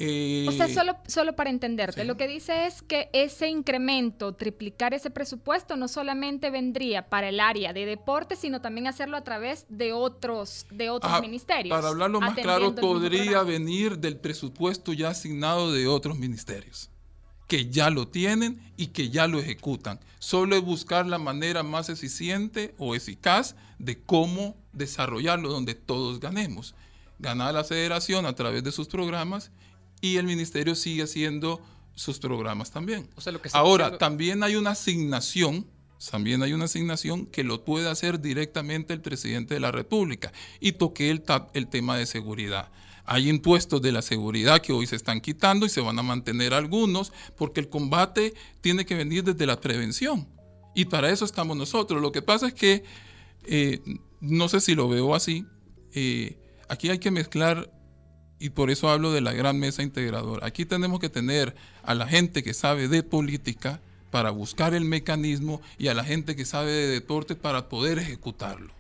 o 0.01 0.53
sea, 0.53 0.69
solo, 0.69 0.97
solo 1.07 1.37
para 1.37 1.51
entenderte, 1.51 2.05
lo 2.05 2.17
que 2.17 2.27
dice 2.27 2.67
es 2.67 2.81
que 2.83 3.11
ese 3.13 3.49
incremento, 3.49 4.35
triplicar 4.35 4.95
ese 4.95 5.11
presupuesto, 5.11 5.77
no 5.77 5.89
solamente 5.89 6.51
vendría 6.51 7.09
para 7.09 7.29
el 7.29 7.41
área 7.41 7.73
de 7.73 7.85
deporte, 7.85 8.37
sino 8.37 8.61
también 8.61 8.87
hacerlo 8.87 9.17
a 9.17 9.25
través 9.25 9.67
de 9.69 9.93
otros, 9.93 10.67
de 10.71 10.89
otros 10.89 11.21
ministerios. 11.21 11.77
Para 11.77 11.89
hablarlo 11.89 12.21
más 12.21 12.35
claro, 12.37 12.75
podría 12.75 13.43
venir 13.43 13.99
del 13.99 14.17
presupuesto 14.17 14.93
ya 14.93 15.11
asignado 15.11 15.71
de 15.73 15.87
otros 15.87 16.19
ministerios, 16.19 16.91
que 17.47 17.69
ya 17.69 17.91
lo 17.91 18.09
tienen 18.09 18.61
y 18.77 18.89
que 18.89 19.11
ya 19.11 19.27
lo 19.27 19.39
ejecutan. 19.39 20.01
Solo 20.19 20.57
es 20.57 20.63
buscar 20.63 21.07
la 21.07 21.19
manera 21.19 21.63
más 21.63 21.91
eficiente 21.91 22.75
o 22.79 22.95
eficaz 22.95 23.55
de 23.79 24.01
cómo 24.01 24.57
desarrollarlo, 24.73 25.51
donde 25.51 25.75
todos 25.75 26.21
ganemos. 26.21 26.75
Ganar 27.19 27.53
la 27.53 27.65
federación 27.65 28.25
a 28.25 28.35
través 28.35 28.65
de 28.65 28.73
sus 28.73 28.89
programas 28.89 29.51
y 30.01 30.17
el 30.17 30.27
ministerio 30.27 30.75
sigue 30.75 31.03
haciendo 31.03 31.61
sus 31.95 32.19
programas 32.19 32.71
también. 32.71 33.09
Ahora, 33.53 33.99
también 33.99 34.43
hay 34.43 34.57
una 34.57 34.71
asignación, 34.71 35.67
también 36.11 36.43
hay 36.43 36.53
una 36.53 36.65
asignación 36.65 37.27
que 37.27 37.45
lo 37.45 37.65
puede 37.65 37.89
hacer 37.89 38.21
directamente 38.21 38.95
el 38.95 39.03
presidente 39.03 39.55
de 39.55 39.61
la 39.61 39.71
República. 39.71 40.33
Y 40.61 40.73
toqué 40.73 41.11
el, 41.11 41.23
el 41.53 41.69
tema 41.69 41.99
de 41.99 42.07
seguridad. 42.07 42.71
Hay 43.05 43.29
impuestos 43.29 43.83
de 43.83 43.93
la 43.93 44.03
seguridad 44.03 44.63
que 44.63 44.73
hoy 44.73 44.87
se 44.87 44.97
están 44.97 45.21
quitando 45.21 45.67
y 45.67 45.69
se 45.69 45.81
van 45.81 45.99
a 45.99 46.03
mantener 46.03 46.55
algunos 46.55 47.13
porque 47.37 47.61
el 47.61 47.69
combate 47.69 48.35
tiene 48.61 48.87
que 48.87 48.95
venir 48.95 49.25
desde 49.25 49.47
la 49.47 49.61
prevención. 49.61 50.29
Y 50.75 50.85
para 50.87 51.11
eso 51.11 51.25
estamos 51.25 51.57
nosotros. 51.57 52.01
Lo 52.01 52.13
que 52.13 52.23
pasa 52.23 52.47
es 52.49 52.55
que, 52.55 52.85
eh, 53.45 53.81
no 54.21 54.49
sé 54.49 54.61
si 54.61 54.75
lo 54.75 54.89
veo 54.89 55.15
así, 55.15 55.45
eh, 55.93 56.39
aquí 56.69 56.89
hay 56.89 56.99
que 56.99 57.11
mezclar 57.11 57.71
y 58.41 58.51
por 58.51 58.71
eso 58.71 58.89
hablo 58.89 59.13
de 59.13 59.21
la 59.21 59.35
gran 59.35 59.59
mesa 59.59 59.83
integradora. 59.83 60.47
Aquí 60.47 60.65
tenemos 60.65 60.99
que 60.99 61.11
tener 61.11 61.55
a 61.85 61.95
la 61.95 62.09
gente 62.09 62.43
que 62.43 62.55
sabe 62.55 62.89
de 62.89 63.03
política 63.03 63.81
para 64.11 64.31
buscar 64.31 64.75
el 64.75 64.87
mecanismo 64.87 65.61
y 65.79 65.89
a 65.89 65.95
la 65.95 66.05
gente 66.05 66.35
que 66.35 66.47
sabe 66.47 66.73
de 66.73 66.89
deporte 66.89 67.37
para 67.37 67.69
poder 67.69 67.99
ejecutarlo. 67.99 68.73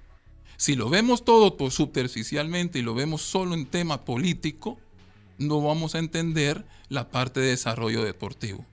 Si 0.57 0.75
lo 0.75 0.89
vemos 0.89 1.25
todo 1.25 1.57
superficialmente 1.71 2.79
y 2.79 2.83
lo 2.83 2.95
vemos 2.95 3.23
solo 3.23 3.55
en 3.55 3.67
tema 3.67 4.05
político, 4.05 4.79
no 5.39 5.63
vamos 5.63 5.95
a 5.95 5.99
entender 5.99 6.65
la 6.89 7.11
parte 7.11 7.41
de 7.41 7.51
desarrollo 7.51 8.03
deportivo. 8.03 8.65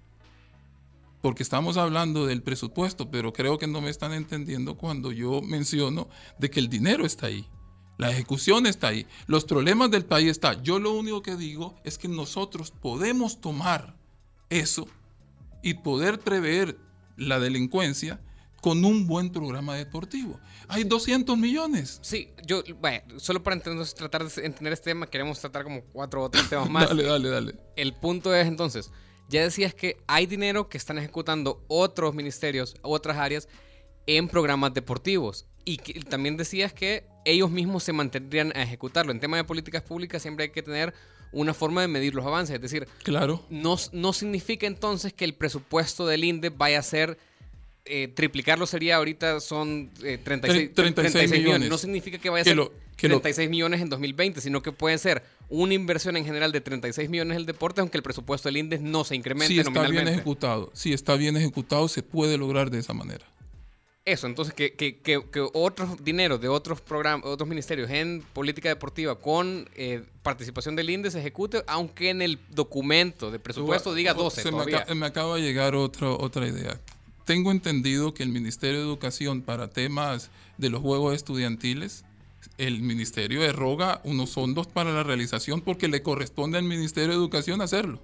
Porque 1.21 1.43
estamos 1.43 1.75
hablando 1.75 2.25
del 2.25 2.41
presupuesto, 2.41 3.11
pero 3.11 3.33
creo 3.33 3.57
que 3.57 3.67
no 3.67 3.81
me 3.81 3.89
están 3.89 4.13
entendiendo 4.13 4.75
cuando 4.75 5.11
yo 5.11 5.41
menciono 5.41 6.07
de 6.37 6.49
que 6.49 6.61
el 6.61 6.69
dinero 6.69 7.05
está 7.05 7.27
ahí. 7.27 7.45
La 7.97 8.11
ejecución 8.11 8.67
está 8.67 8.89
ahí. 8.89 9.07
Los 9.25 9.43
problemas 9.45 9.89
del 9.91 10.05
país 10.05 10.29
están. 10.29 10.63
Yo 10.63 10.79
lo 10.79 10.91
único 10.91 11.21
que 11.21 11.35
digo 11.35 11.75
es 11.83 11.97
que 11.97 12.07
nosotros 12.07 12.71
podemos 12.71 13.41
tomar 13.41 13.95
eso 14.49 14.87
y 15.63 15.73
poder 15.73 16.19
prever 16.19 16.77
la 17.17 17.39
delincuencia 17.39 18.19
con 18.61 18.85
un 18.85 19.07
buen 19.07 19.31
programa 19.31 19.75
deportivo. 19.75 20.39
Hay 20.67 20.83
200 20.83 21.37
millones. 21.37 21.99
Sí, 22.01 22.29
yo, 22.45 22.63
bueno, 22.79 23.19
solo 23.19 23.41
para 23.41 23.55
entender, 23.55 23.87
tratar 23.93 24.27
de 24.27 24.45
entender 24.45 24.73
este 24.73 24.91
tema, 24.91 25.07
queremos 25.07 25.39
tratar 25.39 25.63
como 25.63 25.81
cuatro 25.81 26.23
otros 26.23 26.49
temas 26.49 26.69
más. 26.69 26.87
dale, 26.89 27.03
dale, 27.03 27.29
dale. 27.29 27.55
El 27.75 27.93
punto 27.93 28.33
es 28.35 28.47
entonces, 28.47 28.91
ya 29.29 29.41
decías 29.41 29.73
que 29.73 29.97
hay 30.07 30.25
dinero 30.25 30.69
que 30.69 30.77
están 30.77 30.97
ejecutando 30.97 31.63
otros 31.67 32.13
ministerios, 32.13 32.75
otras 32.81 33.17
áreas, 33.17 33.47
en 34.05 34.27
programas 34.27 34.73
deportivos. 34.73 35.45
Y 35.65 35.77
también 35.77 36.37
decías 36.37 36.71
que 36.73 37.05
ellos 37.31 37.51
mismos 37.51 37.83
se 37.83 37.93
mantendrían 37.93 38.51
a 38.55 38.63
ejecutarlo. 38.63 39.11
En 39.11 39.19
tema 39.19 39.37
de 39.37 39.43
políticas 39.43 39.83
públicas 39.83 40.21
siempre 40.21 40.45
hay 40.45 40.51
que 40.51 40.63
tener 40.63 40.93
una 41.31 41.53
forma 41.53 41.81
de 41.81 41.87
medir 41.87 42.15
los 42.15 42.25
avances. 42.25 42.55
Es 42.55 42.61
decir, 42.61 42.87
claro. 43.03 43.45
no, 43.49 43.77
no 43.91 44.13
significa 44.13 44.65
entonces 44.65 45.13
que 45.13 45.25
el 45.25 45.33
presupuesto 45.33 46.07
del 46.07 46.23
INDE 46.23 46.49
vaya 46.49 46.79
a 46.79 46.83
ser 46.83 47.17
eh, 47.89 48.09
triplicarlo 48.09 48.65
sería 48.65 48.97
ahorita 48.97 49.39
son 49.39 49.89
36, 50.23 50.71
eh, 51.31 51.37
millones. 51.37 51.69
No 51.69 51.77
significa 51.77 52.17
que 52.17 52.29
vaya 52.29 52.41
a 52.41 52.45
ser 52.45 52.71
36 52.95 53.49
millones 53.49 53.81
en 53.81 53.89
2020, 53.89 54.41
sino 54.41 54.61
que 54.61 54.71
puede 54.71 54.97
ser 54.97 55.23
una 55.49 55.73
inversión 55.73 56.17
en 56.17 56.25
general 56.25 56.51
de 56.51 56.61
36 56.61 57.09
millones 57.09 57.35
en 57.35 57.41
el 57.41 57.45
deporte, 57.45 57.81
aunque 57.81 57.97
el 57.97 58.03
presupuesto 58.03 58.49
del 58.49 58.57
INDES 58.57 58.81
no 58.81 59.03
se 59.03 59.15
incremente 59.15 59.53
si 59.53 59.59
está 59.59 59.87
bien 59.87 60.07
ejecutado, 60.07 60.71
si 60.73 60.93
está 60.93 61.15
bien 61.15 61.37
ejecutado, 61.37 61.87
se 61.87 62.03
puede 62.03 62.37
lograr 62.37 62.69
de 62.71 62.79
esa 62.79 62.93
manera. 62.93 63.25
Eso, 64.07 64.25
entonces 64.25 64.53
que, 64.53 64.73
que, 64.73 65.01
que, 65.01 65.49
otros 65.53 66.01
dineros 66.01 66.39
de 66.39 66.47
otros 66.47 66.79
programas, 66.79 67.25
otros 67.25 67.49
ministerios 67.49 67.89
en 67.89 68.23
política 68.31 68.69
deportiva 68.69 69.19
con 69.19 69.69
eh, 69.75 70.01
participación 70.23 70.77
del 70.77 70.89
INDE 70.89 71.11
se 71.11 71.19
ejecute, 71.19 71.61
aunque 71.67 72.09
en 72.11 72.21
el 72.21 72.39
documento 72.49 73.31
de 73.31 73.39
presupuesto 73.39 73.93
diga 73.93 74.13
12. 74.13 74.49
Me, 74.51 74.95
me, 74.95 75.05
acaba 75.05 75.35
de 75.35 75.41
llegar 75.41 75.75
otro, 75.75 76.17
otra 76.17 76.47
idea 76.47 76.79
tengo 77.27 77.51
entendido 77.51 78.13
que 78.13 78.23
el 78.23 78.29
Ministerio 78.29 78.79
de 78.79 78.85
Educación 78.85 79.41
para 79.41 79.69
temas 79.69 80.31
de 80.57 80.69
los 80.69 80.81
Juegos 80.81 81.13
Estudiantiles, 81.13 82.05
el 82.57 82.81
Ministerio 82.81 83.43
eroga 83.43 83.99
unos 84.05 84.31
fondos 84.31 84.67
para 84.67 84.93
la 84.93 85.03
realización 85.03 85.59
porque 85.59 85.89
le 85.89 86.01
corresponde 86.01 86.57
al 86.57 86.63
Ministerio 86.63 87.09
de 87.09 87.15
Educación 87.15 87.61
hacerlo. 87.61 88.01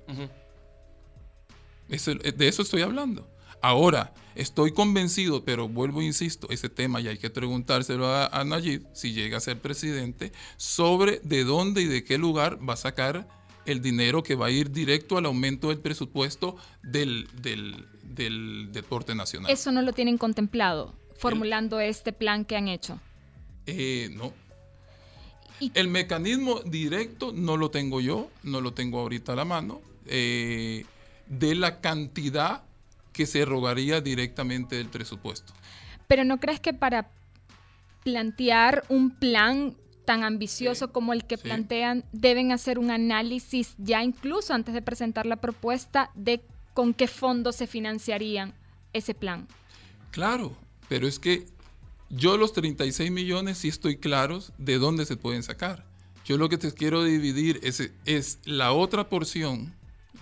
de 1.88 2.48
eso 2.50 2.62
estoy 2.62 2.82
hablando. 2.82 3.26
Ahora, 3.62 4.14
estoy 4.36 4.72
convencido, 4.72 5.44
pero 5.44 5.68
vuelvo 5.68 6.02
e 6.02 6.06
insisto, 6.06 6.48
ese 6.50 6.70
tema 6.70 7.00
ya 7.00 7.12
hay 7.12 7.18
que 7.18 7.30
preguntárselo 7.30 8.08
a, 8.08 8.28
a 8.28 8.44
Nayib, 8.44 8.86
si 8.94 9.14
llega 9.14 9.38
a 9.38 9.40
ser 9.40 9.60
presidente, 9.60 10.32
sobre 10.58 11.20
de 11.24 11.44
dónde 11.44 11.82
y 11.82 11.86
de 11.86 12.04
qué 12.04 12.18
lugar 12.18 12.60
va 12.68 12.74
a 12.74 12.78
sacar 12.78 13.28
el 13.66 13.82
dinero 13.82 14.24
que 14.24 14.36
va 14.36 14.48
a 14.48 14.52
ir 14.52 14.72
directo 14.72 15.18
al 15.18 15.26
aumento 15.26 15.70
del 15.70 15.80
presupuesto 15.80 16.58
del, 16.82 17.28
del, 17.42 17.86
del 18.04 18.70
deporte 18.72 19.16
nacional. 19.16 19.50
Eso 19.52 19.72
no 19.72 19.82
lo 19.82 19.94
tienen 19.94 20.18
contemplado, 20.18 20.94
formulando 21.18 21.80
este 21.80 22.12
plan 22.12 22.46
que 22.46 22.58
han 22.58 22.68
hecho. 22.68 23.00
Eh, 23.66 24.10
no. 24.14 24.34
El 25.74 25.88
mecanismo 25.88 26.60
directo 26.62 27.32
no 27.34 27.56
lo 27.56 27.72
tengo 27.72 28.02
yo, 28.02 28.30
no 28.44 28.60
lo 28.60 28.74
tengo 28.74 29.00
ahorita 29.00 29.32
a 29.32 29.36
la 29.36 29.46
mano, 29.46 29.82
eh, 30.08 30.86
de 31.28 31.56
la 31.56 31.80
cantidad 31.80 32.64
que 33.14 33.26
se 33.26 33.46
rogaría 33.46 34.02
directamente 34.02 34.76
del 34.76 34.90
presupuesto. 34.90 35.54
Pero 36.08 36.26
¿no 36.26 36.40
crees 36.40 36.60
que 36.60 36.74
para 36.74 37.10
plantear 38.04 38.84
un 38.90 39.12
plan 39.12 39.76
tan 40.06 40.24
ambicioso 40.24 40.92
como 40.92 41.14
el 41.14 41.26
que 41.26 41.38
plantean, 41.38 42.04
deben 42.12 42.52
hacer 42.52 42.78
un 42.78 42.92
análisis 42.92 43.76
ya 43.78 44.04
incluso 44.04 44.54
antes 44.54 44.74
de 44.74 44.82
presentar 44.82 45.26
la 45.26 45.38
propuesta 45.38 46.12
de 46.14 46.42
con 46.74 46.94
qué 46.94 47.08
fondos 47.08 47.56
se 47.56 47.68
financiarían 47.68 48.54
ese 48.92 49.14
plan. 49.14 49.48
Claro, 50.12 50.56
pero 50.90 51.08
es 51.08 51.20
que 51.20 51.46
yo 52.10 52.38
los 52.38 52.54
36 52.54 53.12
millones 53.12 53.60
sí 53.60 53.70
estoy 53.70 53.98
claros 53.98 54.54
de 54.58 54.78
dónde 54.78 55.06
se 55.06 55.18
pueden 55.18 55.44
sacar. 55.44 55.86
Yo 56.26 56.38
lo 56.38 56.50
que 56.50 56.58
te 56.58 56.72
quiero 56.72 57.04
dividir 57.04 57.60
es, 57.64 57.92
es 58.06 58.40
la 58.46 58.72
otra 58.72 59.10
porción, 59.10 59.74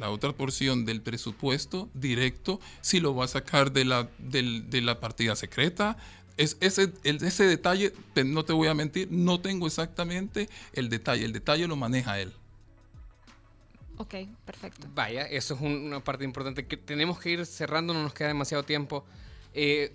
la 0.01 0.09
otra 0.09 0.33
porción 0.33 0.83
del 0.83 1.01
presupuesto 1.01 1.89
directo, 1.93 2.59
si 2.81 2.99
lo 2.99 3.15
va 3.15 3.25
a 3.25 3.27
sacar 3.27 3.71
de 3.71 3.85
la, 3.85 4.09
de 4.17 4.81
la 4.81 4.99
partida 4.99 5.35
secreta. 5.35 5.95
Es, 6.37 6.57
ese, 6.59 6.91
ese 7.03 7.45
detalle, 7.45 7.93
no 8.25 8.43
te 8.43 8.51
voy 8.51 8.67
a 8.67 8.73
mentir, 8.73 9.07
no 9.11 9.39
tengo 9.39 9.67
exactamente 9.67 10.49
el 10.73 10.89
detalle. 10.89 11.23
El 11.23 11.33
detalle 11.33 11.67
lo 11.67 11.75
maneja 11.75 12.19
él. 12.19 12.33
Ok, 13.97 14.15
perfecto. 14.45 14.87
Vaya, 14.95 15.27
eso 15.27 15.53
es 15.53 15.61
una 15.61 16.03
parte 16.03 16.23
importante 16.23 16.65
que 16.65 16.77
tenemos 16.77 17.19
que 17.19 17.29
ir 17.29 17.45
cerrando, 17.45 17.93
no 17.93 18.01
nos 18.01 18.13
queda 18.13 18.29
demasiado 18.29 18.63
tiempo. 18.63 19.05
Eh, 19.53 19.91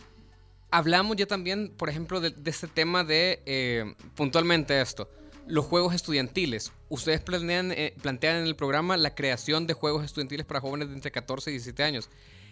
hablamos 0.71 1.17
ya 1.17 1.27
también, 1.27 1.73
por 1.77 1.89
ejemplo, 1.89 2.21
de, 2.21 2.33
este 2.45 2.69
tema 2.69 3.03
de, 3.03 3.43
eh, 3.47 3.95
puntualmente 4.15 4.81
esto, 4.81 5.11
los 5.47 5.65
juegos 5.65 5.95
estudiantiles. 5.95 6.73
Ustedes 6.89 7.21
planean, 7.21 7.73
eh, 7.73 7.95
plantean 8.03 8.37
en 8.37 8.47
el 8.47 8.57
programa 8.57 8.97
la 8.97 9.15
creación 9.15 9.67
de 9.67 9.75
juegos 9.75 10.05
estudiantiles 10.05 10.47
para 10.47 10.61
jóvenes 10.61 10.89
de 10.89 10.95
entre 10.95 11.11
14 11.11 11.51
y 11.51 11.55
17 11.55 11.83
años. 11.83 12.09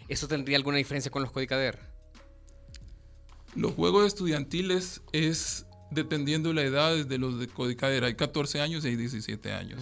¿Eso 0.07 0.27
tendría 0.27 0.57
alguna 0.57 0.77
diferencia 0.77 1.11
con 1.11 1.21
los 1.21 1.31
Codicader? 1.31 1.79
Los 3.55 3.73
juegos 3.73 4.05
estudiantiles 4.05 5.01
es 5.11 5.65
dependiendo 5.91 6.49
de 6.49 6.55
la 6.55 6.63
edad 6.63 7.05
de 7.05 7.17
los 7.17 7.39
de 7.39 7.47
Codicader. 7.47 8.03
Hay 8.03 8.15
14 8.15 8.61
años 8.61 8.85
y 8.85 8.89
hay 8.89 8.95
17 8.95 9.51
años. 9.51 9.81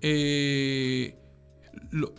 Eh, 0.00 1.16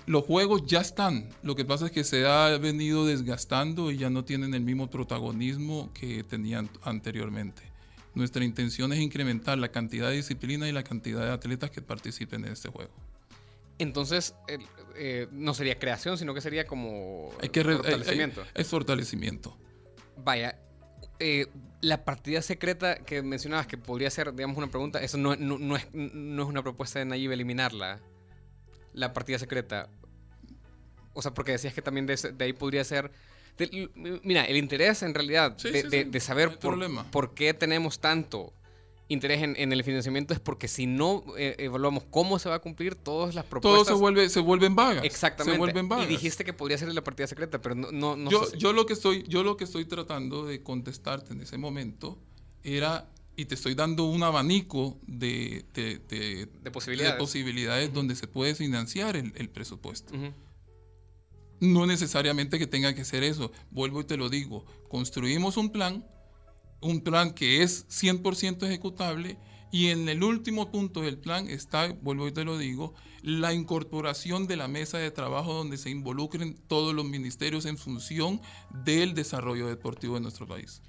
los 0.05 0.25
juegos 0.25 0.65
ya 0.65 0.81
están. 0.81 1.29
Lo 1.43 1.55
que 1.55 1.65
pasa 1.65 1.87
es 1.87 1.91
que 1.91 2.03
se 2.03 2.25
ha 2.25 2.57
venido 2.57 3.05
desgastando 3.05 3.91
y 3.91 3.97
ya 3.97 4.09
no 4.09 4.23
tienen 4.23 4.53
el 4.53 4.61
mismo 4.61 4.89
protagonismo 4.89 5.91
que 5.93 6.23
tenían 6.23 6.69
anteriormente. 6.83 7.70
Nuestra 8.13 8.43
intención 8.43 8.91
es 8.93 8.99
incrementar 8.99 9.57
la 9.57 9.69
cantidad 9.69 10.09
de 10.09 10.17
disciplina 10.17 10.67
y 10.67 10.71
la 10.71 10.83
cantidad 10.83 11.21
de 11.21 11.31
atletas 11.31 11.71
que 11.71 11.81
participen 11.81 12.45
en 12.45 12.53
este 12.53 12.69
juego. 12.69 12.91
Entonces, 13.77 14.35
eh, 14.95 15.27
no 15.31 15.53
sería 15.53 15.79
creación, 15.79 16.17
sino 16.17 16.33
que 16.33 16.41
sería 16.41 16.65
como 16.65 17.31
hay 17.41 17.49
que 17.49 17.63
fortalecimiento. 17.63 18.43
es 18.53 18.67
fortalecimiento. 18.67 19.57
Vaya, 20.17 20.59
eh, 21.19 21.47
la 21.81 22.03
partida 22.03 22.41
secreta 22.41 22.97
que 22.97 23.21
mencionabas, 23.21 23.67
que 23.67 23.77
podría 23.77 24.09
ser, 24.09 24.33
digamos, 24.33 24.57
una 24.57 24.67
pregunta, 24.67 25.01
eso 25.01 25.17
no, 25.17 25.35
no, 25.35 25.75
es, 25.75 25.87
no 25.93 26.43
es, 26.43 26.49
una 26.49 26.61
propuesta 26.61 26.99
de 26.99 27.05
Nayib 27.05 27.31
eliminarla, 27.31 27.99
la 28.93 29.13
partida 29.13 29.39
secreta. 29.39 29.89
O 31.13 31.21
sea, 31.21 31.33
porque 31.33 31.53
decías 31.53 31.73
que 31.73 31.81
también 31.81 32.05
de, 32.05 32.35
ahí 32.39 32.53
podría 32.53 32.83
ser... 32.83 33.11
mira, 34.23 34.45
el 34.45 34.57
interés 34.57 35.03
en 35.03 35.13
realidad 35.13 35.57
de, 35.57 36.19
saber 36.19 36.57
por, 36.59 37.05
por, 37.11 37.33
qué 37.33 37.53
tenemos 37.53 37.99
tanto 37.99 38.53
interés 39.07 39.41
en, 39.43 39.71
el 39.71 39.83
financiamiento 39.83 40.33
es 40.33 40.39
porque 40.39 40.67
si 40.67 40.85
no 40.85 41.23
eh, 41.37 41.55
evaluamos 41.59 42.03
cómo 42.09 42.39
se 42.39 42.49
va 42.49 42.55
a 42.55 42.59
cumplir 42.59 42.95
todas 42.95 43.35
las 43.35 43.45
propuestas. 43.45 43.85
Todo 43.87 43.95
se 43.95 43.99
vuelve, 43.99 44.29
se 44.29 44.39
vuelven 44.39 44.75
vagas. 44.75 45.03
Exactamente. 45.03 45.53
Se 45.53 45.59
vuelven 45.59 45.89
vagas. 45.89 46.05
Y 46.05 46.09
dijiste 46.09 46.45
que 46.45 46.53
podría 46.53 46.77
ser 46.77 46.93
la 46.93 47.03
partida 47.03 47.27
secreta, 47.27 47.61
pero 47.61 47.75
no, 47.75 48.15
no, 48.15 48.31
yo, 48.31 48.51
yo 48.53 48.73
lo 48.73 48.85
que 48.85 48.93
estoy, 48.93 49.23
yo 49.27 49.43
lo 49.43 49.57
que 49.57 49.65
estoy 49.65 49.85
tratando 49.85 50.45
de 50.45 50.63
contestarte 50.63 51.33
en 51.33 51.41
ese 51.41 51.57
momento 51.57 52.19
era 52.63 53.09
y 53.35 53.45
te 53.45 53.55
estoy 53.55 53.75
dando 53.75 54.05
un 54.05 54.23
abanico 54.23 54.99
de, 55.07 55.65
de, 55.73 56.47
posibilidades, 56.71 57.15
posibilidades 57.15 57.93
donde 57.93 58.15
se 58.15 58.27
puede 58.27 58.55
financiar 58.55 59.15
el, 59.15 59.49
presupuesto. 59.49 60.13
No 61.61 61.85
necesariamente 61.85 62.59
que 62.59 62.67
tenga 62.67 62.93
que 62.93 63.05
ser 63.05 63.23
eso. 63.23 63.53
Vuelvo 63.69 64.01
y 64.01 64.03
te 64.03 64.17
lo 64.17 64.27
digo. 64.27 64.65
Construimos 64.89 65.55
un 65.55 65.71
plan 65.71 66.03
un 66.81 67.01
plan 67.01 67.33
que 67.33 67.63
es 67.63 67.87
100% 67.89 68.65
ejecutable 68.65 69.37
y 69.71 69.87
en 69.87 70.09
el 70.09 70.23
último 70.23 70.69
punto 70.69 71.01
del 71.01 71.17
plan 71.17 71.49
está, 71.49 71.93
vuelvo 72.01 72.27
y 72.27 72.33
te 72.33 72.43
lo 72.43 72.57
digo, 72.57 72.93
la 73.21 73.53
incorporación 73.53 74.47
de 74.47 74.57
la 74.57 74.67
mesa 74.67 74.97
de 74.97 75.11
trabajo 75.11 75.53
donde 75.53 75.77
se 75.77 75.89
involucren 75.89 76.57
todos 76.67 76.93
los 76.93 77.05
ministerios 77.05 77.65
en 77.65 77.77
función 77.77 78.41
del 78.83 79.13
desarrollo 79.13 79.67
deportivo 79.67 80.15
de 80.15 80.21
nuestro 80.21 80.45
país. 80.45 80.81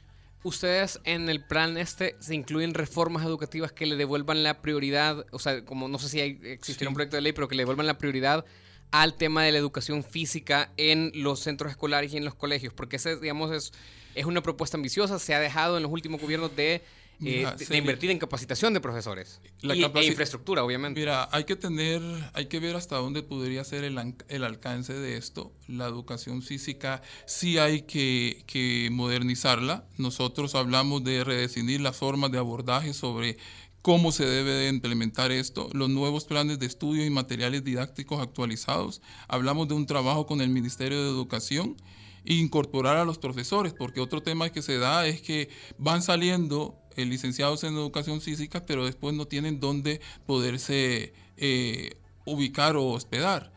Ustedes 0.43 0.99
en 1.05 1.29
el 1.29 1.45
plan 1.45 1.77
este 1.77 2.17
se 2.19 2.35
incluyen 2.35 2.75
reformas 2.75 3.25
educativas 3.25 3.73
que 3.73 3.87
le 3.87 3.95
devuelvan 3.95 4.43
la 4.43 4.61
prioridad, 4.61 5.25
o 5.31 5.39
sea, 5.39 5.65
como 5.65 5.87
no 5.87 6.01
sé 6.01 6.09
si 6.09 6.21
hay, 6.21 6.41
existiera 6.43 6.89
un 6.89 6.95
proyecto 6.95 7.17
de 7.17 7.23
ley, 7.23 7.33
pero 7.33 7.47
que 7.47 7.55
le 7.55 7.61
devuelvan 7.61 7.87
la 7.87 7.99
prioridad 7.99 8.45
al 8.93 9.15
tema 9.15 9.43
de 9.43 9.51
la 9.51 9.59
educación 9.59 10.05
física 10.05 10.71
en 10.77 11.11
los 11.15 11.41
centros 11.41 11.73
escolares 11.73 12.15
y 12.15 12.17
en 12.17 12.25
los 12.25 12.35
colegios, 12.35 12.73
porque 12.73 12.97
ese, 12.97 13.17
digamos, 13.17 13.51
es 13.51 13.73
es 14.15 14.27
una 14.27 14.43
propuesta 14.43 14.77
ambiciosa, 14.77 15.19
se 15.19 15.35
ha 15.35 15.41
dejado 15.41 15.77
en 15.77 15.83
los 15.83 15.93
últimos 15.93 16.21
gobiernos 16.21 16.55
de 16.55 16.83
eh, 17.25 17.47
de, 17.69 17.77
invertir 17.77 18.11
en 18.11 18.19
capacitación 18.19 18.75
de 18.75 18.81
profesores 18.81 19.41
la 19.61 19.77
y, 19.77 19.85
e 19.85 20.07
infraestructura, 20.07 20.65
obviamente. 20.65 20.99
Mira, 20.99 21.29
hay 21.31 21.45
que 21.45 21.55
tener, 21.55 22.03
hay 22.33 22.47
que 22.47 22.59
ver 22.59 22.75
hasta 22.75 22.97
dónde 22.97 23.23
podría 23.23 23.63
ser 23.63 23.85
el, 23.85 24.17
el 24.29 24.43
alcance 24.43 24.93
de 24.95 25.17
esto. 25.17 25.53
La 25.69 25.87
educación 25.87 26.43
física 26.43 27.01
sí 27.27 27.59
hay 27.59 27.83
que, 27.83 28.43
que 28.49 28.89
modernizarla. 28.91 29.85
Nosotros 29.99 30.57
hablamos 30.57 31.05
de 31.05 31.23
redefinir 31.23 31.81
las 31.81 31.97
formas 31.97 32.33
de 32.33 32.39
abordaje 32.39 32.93
sobre 32.93 33.39
cómo 33.83 34.13
se 34.13 34.25
debe 34.25 34.53
de 34.53 34.69
implementar 34.69 35.33
esto, 35.33 35.69
los 35.73 35.91
nuevos 35.91 36.25
planes 36.25 36.61
de 36.61 36.67
estudio 36.67 37.05
y 37.05 37.11
materiales 37.11 37.65
didácticos 37.65 38.21
actualizados. 38.21 39.03
Hablamos 39.27 39.69
de 39.69 39.75
un 39.75 39.87
trabajo 39.87 40.25
con 40.27 40.41
el 40.41 40.49
Ministerio 40.49 41.03
de 41.03 41.11
Educación 41.11 41.77
e 42.25 42.35
incorporar 42.35 42.97
a 42.97 43.05
los 43.05 43.19
profesores, 43.19 43.73
porque 43.73 44.01
otro 44.01 44.23
tema 44.23 44.51
que 44.51 44.63
se 44.63 44.79
da 44.79 45.07
es 45.07 45.21
que 45.21 45.49
van 45.79 46.03
saliendo 46.03 46.79
eh, 46.97 47.05
licenciados 47.05 47.65
en 47.65 47.75
educación 47.75 48.21
física, 48.21 48.65
pero 48.65 48.85
después 48.85 49.15
no 49.17 49.27
tienen 49.27 49.59
dónde 49.59 50.01
poderse 50.27 51.13
eh, 51.37 51.97
ubicar 52.25 52.77
o 52.77 52.87
hospedar. 52.87 53.53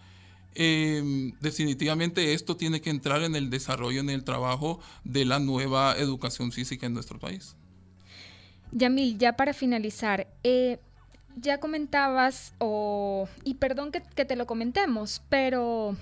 Em, 0.55 1.33
definitivamente 1.41 2.33
esto 2.33 2.55
tiene 2.55 2.81
que 2.81 2.89
entrar 2.89 3.21
en 3.23 3.35
el 3.35 3.49
desarrollo, 3.49 3.99
en 3.99 4.09
el 4.09 4.23
trabajo 4.23 4.79
de 5.03 5.25
la 5.25 5.39
nueva 5.39 5.95
educación 5.97 6.51
física 6.51 6.87
en 6.87 6.93
nuestro 6.93 7.19
país. 7.19 7.57
Yamil, 8.75 9.17
ya 9.17 9.37
para 9.37 9.53
finalizar, 9.53 10.27
eh, 10.43 10.79
ya 11.37 11.61
comentabas, 11.61 12.53
o, 12.57 13.29
y 13.45 13.55
perdón 13.55 13.91
que, 13.91 14.25
te 14.25 14.35
lo 14.35 14.45
comentemos, 14.45 15.21
pero 15.29 15.95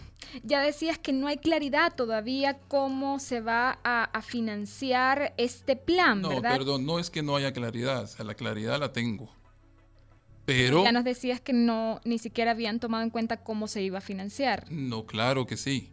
ya 0.44 0.60
decías 0.62 0.98
que 0.98 1.14
no 1.14 1.28
hay 1.28 1.38
claridad 1.38 1.94
todavía 1.96 2.58
cómo 2.68 3.20
se 3.20 3.42
va 3.42 3.80
a, 3.84 4.22
financiar 4.24 5.36
este 5.38 5.76
plan, 5.76 6.22
no, 6.22 6.30
¿verdad? 6.30 6.58
perdón, 6.58 6.86
no 6.88 6.98
es 6.98 7.12
que 7.12 7.22
no 7.22 7.36
haya 7.36 7.54
claridad, 7.54 8.04
o 8.04 8.08
sea, 8.08 8.26
la 8.26 8.34
claridad 8.34 8.80
la 8.80 8.92
tengo. 8.92 9.30
Pero... 10.46 10.84
Ya 10.84 10.92
nos 10.92 11.04
decías 11.04 11.40
que 11.40 11.54
no, 11.54 12.02
ni 12.06 12.18
siquiera 12.18 12.52
habían 12.52 12.80
tomado 12.80 13.04
en 13.04 13.12
cuenta 13.12 13.38
cómo 13.38 13.68
se 13.68 13.84
iba 13.84 14.00
a 14.00 14.02
financiar. 14.02 14.66
No, 14.72 15.06
claro 15.06 15.46
que 15.46 15.58
sí. 15.58 15.90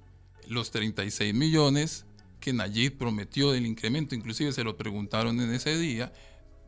Los 0.48 0.70
36 0.70 1.34
millones 1.34 2.06
que 2.40 2.52
Nayib 2.54 2.96
prometió 2.96 3.52
del 3.52 3.66
incremento, 3.66 4.14
inclusive 4.14 4.52
se 4.52 4.64
lo 4.64 4.76
preguntaron 4.76 5.40
en 5.40 5.52
ese 5.52 5.78
día, 5.78 6.12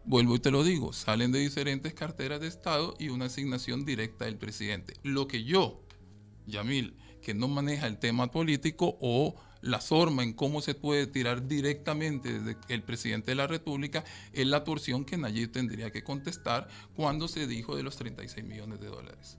vuelvo 0.05 0.37
y 0.37 0.39
te 0.41 0.51
lo 0.51 0.65
digo, 0.65 0.93
salen 0.93 1.33
de 1.33 1.39
diferentes 1.39 1.95
carteras 1.95 2.41
de 2.41 2.49
Estado 2.49 2.95
y 2.99 3.09
una 3.09 3.27
asignación 3.27 3.85
directa 3.85 4.25
del 4.25 4.37
presidente. 4.37 4.95
Lo 5.03 5.29
que 5.29 5.45
yo, 5.45 5.83
Yamil, 6.47 6.97
que 7.23 7.35
no 7.35 7.49
maneja 7.49 7.87
el 7.87 7.99
tema 7.99 8.31
político 8.31 8.99
o 9.01 9.35
la 9.63 9.79
forma 9.79 10.25
en 10.25 10.33
cómo 10.33 10.61
se 10.61 10.75
puede 10.75 11.07
tirar 11.07 11.47
directamente 11.47 12.41
desde 12.41 12.59
el 12.69 12.83
presidente 12.83 13.31
de 13.31 13.37
la 13.37 13.47
República 13.47 14.05
es 14.33 14.47
la 14.47 14.65
porción 14.65 15.05
que 15.05 15.17
Nayib 15.17 15.53
tendría 15.53 15.91
que 15.93 16.03
contestar 16.03 16.69
cuando 16.97 17.29
se 17.29 17.47
dijo 17.47 17.77
de 17.77 17.85
los 17.85 17.97
36 17.97 18.45
millones 18.45 18.81
de 18.81 18.89
dólares. 18.89 19.39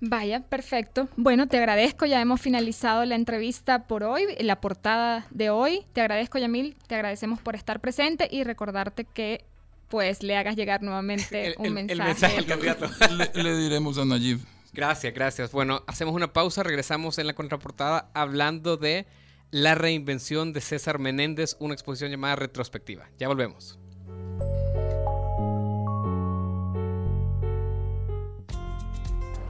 Vaya, 0.00 0.40
perfecto. 0.40 1.08
Bueno, 1.16 1.46
te 1.46 1.56
agradezco. 1.56 2.04
Ya 2.04 2.20
hemos 2.20 2.40
finalizado 2.40 3.04
la 3.04 3.14
entrevista 3.14 3.86
por 3.86 4.04
hoy, 4.04 4.24
la 4.40 4.60
portada 4.60 5.26
de 5.30 5.50
hoy. 5.50 5.84
Te 5.92 6.00
agradezco, 6.00 6.38
Yamil. 6.38 6.76
Te 6.86 6.94
agradecemos 6.94 7.40
por 7.40 7.54
estar 7.54 7.80
presente 7.80 8.28
y 8.30 8.44
recordarte 8.44 9.04
que 9.04 9.44
pues 9.94 10.24
le 10.24 10.36
hagas 10.36 10.56
llegar 10.56 10.82
nuevamente 10.82 11.54
un 11.56 11.72
mensaje. 11.72 11.92
El 11.92 12.04
mensaje 12.04 12.38
al 12.38 12.46
candidato. 12.46 12.90
le, 13.40 13.56
diremos 13.56 13.96
a 13.96 14.04
Nayib. 14.04 14.40
Gracias, 14.72 15.14
gracias. 15.14 15.52
Bueno, 15.52 15.84
hacemos 15.86 16.16
una 16.16 16.32
pausa, 16.32 16.64
regresamos 16.64 17.18
en 17.20 17.28
la 17.28 17.34
contraportada 17.34 18.10
hablando 18.12 18.76
de 18.76 19.06
la 19.52 19.76
reinvención 19.76 20.52
de 20.52 20.62
César 20.62 20.98
Menéndez, 20.98 21.54
una 21.60 21.74
exposición 21.74 22.10
llamada 22.10 22.34
Retrospectiva. 22.34 23.08
Ya 23.20 23.28
volvemos. 23.28 23.78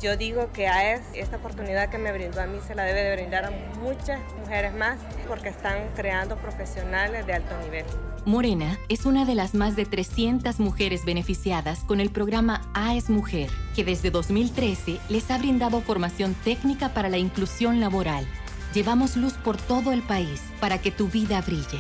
Yo 0.02 0.18
digo 0.18 0.52
que 0.52 0.68
AES, 0.68 1.00
esta 1.14 1.38
oportunidad 1.38 1.88
que 1.88 1.96
me 1.96 2.12
brindó 2.12 2.42
a 2.42 2.46
mí, 2.46 2.58
se 2.66 2.74
la 2.74 2.84
debe 2.84 3.00
de 3.00 3.16
brindar 3.16 3.46
a 3.46 3.50
muchas 3.80 4.20
mujeres 4.34 4.74
más 4.74 5.00
porque 5.26 5.48
están 5.48 5.88
creando 5.96 6.36
profesionales 6.36 7.26
de 7.26 7.32
alto 7.32 7.56
nivel. 7.62 7.86
Morena 8.26 8.78
es 8.88 9.04
una 9.04 9.26
de 9.26 9.34
las 9.34 9.54
más 9.54 9.76
de 9.76 9.84
300 9.84 10.58
mujeres 10.58 11.04
beneficiadas 11.04 11.80
con 11.80 12.00
el 12.00 12.10
programa 12.10 12.62
AES 12.72 13.10
Mujer, 13.10 13.50
que 13.76 13.84
desde 13.84 14.10
2013 14.10 14.98
les 15.10 15.30
ha 15.30 15.36
brindado 15.36 15.82
formación 15.82 16.34
técnica 16.42 16.94
para 16.94 17.10
la 17.10 17.18
inclusión 17.18 17.80
laboral. 17.80 18.26
Llevamos 18.72 19.16
luz 19.16 19.34
por 19.34 19.58
todo 19.58 19.92
el 19.92 20.02
país 20.02 20.40
para 20.58 20.78
que 20.78 20.90
tu 20.90 21.08
vida 21.08 21.42
brille. 21.42 21.78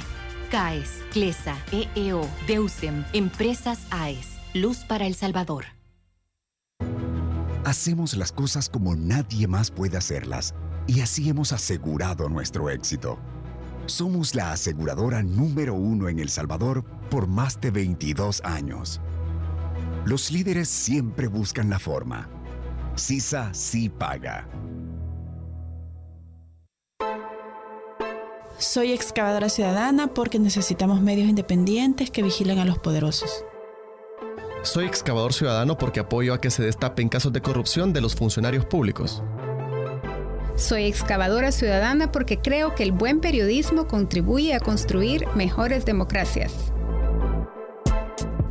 CAES, 0.50 1.02
CLESA, 1.12 1.56
EEO, 1.72 2.28
DEUSEM, 2.46 3.04
Empresas 3.14 3.86
AES, 3.90 4.28
Luz 4.52 4.84
para 4.84 5.06
El 5.06 5.14
Salvador. 5.14 5.64
Hacemos 7.64 8.14
las 8.14 8.30
cosas 8.30 8.68
como 8.68 8.94
nadie 8.94 9.48
más 9.48 9.70
puede 9.70 9.96
hacerlas 9.96 10.54
y 10.86 11.00
así 11.00 11.30
hemos 11.30 11.52
asegurado 11.52 12.28
nuestro 12.28 12.68
éxito. 12.68 13.18
Somos 13.86 14.34
la 14.34 14.52
aseguradora 14.52 15.22
número 15.22 15.74
uno 15.74 16.08
en 16.08 16.18
El 16.18 16.30
Salvador 16.30 16.84
por 17.10 17.26
más 17.26 17.60
de 17.60 17.70
22 17.70 18.40
años. 18.42 19.00
Los 20.06 20.30
líderes 20.30 20.68
siempre 20.68 21.28
buscan 21.28 21.68
la 21.68 21.78
forma. 21.78 22.28
CISA 22.96 23.52
sí 23.52 23.90
paga. 23.90 24.48
Soy 28.56 28.92
excavadora 28.92 29.48
ciudadana 29.48 30.06
porque 30.06 30.38
necesitamos 30.38 31.02
medios 31.02 31.28
independientes 31.28 32.10
que 32.10 32.22
vigilen 32.22 32.58
a 32.60 32.64
los 32.64 32.78
poderosos. 32.78 33.44
Soy 34.62 34.86
excavador 34.86 35.34
ciudadano 35.34 35.76
porque 35.76 36.00
apoyo 36.00 36.32
a 36.32 36.40
que 36.40 36.50
se 36.50 36.62
destapen 36.62 37.10
casos 37.10 37.34
de 37.34 37.42
corrupción 37.42 37.92
de 37.92 38.00
los 38.00 38.14
funcionarios 38.14 38.64
públicos. 38.64 39.22
Soy 40.56 40.84
excavadora 40.84 41.50
ciudadana 41.50 42.12
porque 42.12 42.38
creo 42.38 42.74
que 42.74 42.84
el 42.84 42.92
buen 42.92 43.20
periodismo 43.20 43.88
contribuye 43.88 44.54
a 44.54 44.60
construir 44.60 45.26
mejores 45.34 45.84
democracias. 45.84 46.52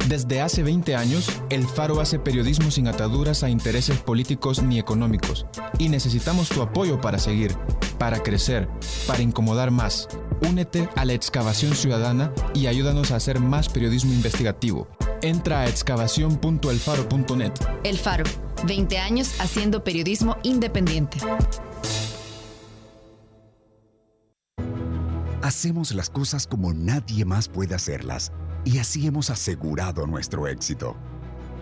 Desde 0.10 0.42
hace 0.42 0.64
20 0.64 0.96
años, 0.98 1.28
El 1.50 1.66
Faro 1.66 2.02
hace 2.02 2.20
periodismo 2.20 2.72
sin 2.72 2.88
ataduras 2.88 3.42
a 3.42 3.50
intereses 3.50 3.98
políticos 4.00 4.62
ni 4.62 4.78
económicos. 4.78 5.46
Y 5.80 5.88
necesitamos 5.88 6.50
tu 6.50 6.62
apoyo 6.62 7.00
para 7.00 7.18
seguir, 7.18 7.56
para 7.98 8.22
crecer, 8.22 8.68
para 9.08 9.22
incomodar 9.22 9.72
más. 9.72 10.10
Únete 10.48 10.90
a 10.98 11.06
la 11.06 11.14
excavación 11.14 11.74
ciudadana 11.74 12.34
y 12.54 12.68
ayúdanos 12.68 13.12
a 13.12 13.16
hacer 13.16 13.40
más 13.40 13.70
periodismo 13.70 14.12
investigativo. 14.12 14.90
Entra 15.22 15.62
a 15.62 15.68
excavación.elfaro.net. 15.68 17.54
El 17.86 17.98
Faro, 17.98 18.26
20 18.68 18.98
años 19.00 19.40
haciendo 19.40 19.86
periodismo 19.86 20.36
independiente. 20.44 21.18
Hacemos 25.56 25.94
las 25.94 26.10
cosas 26.10 26.48
como 26.48 26.74
nadie 26.74 27.26
más 27.26 27.48
puede 27.48 27.76
hacerlas 27.76 28.32
y 28.66 28.80
así 28.80 29.06
hemos 29.06 29.30
asegurado 29.30 30.08
nuestro 30.08 30.48
éxito. 30.48 30.98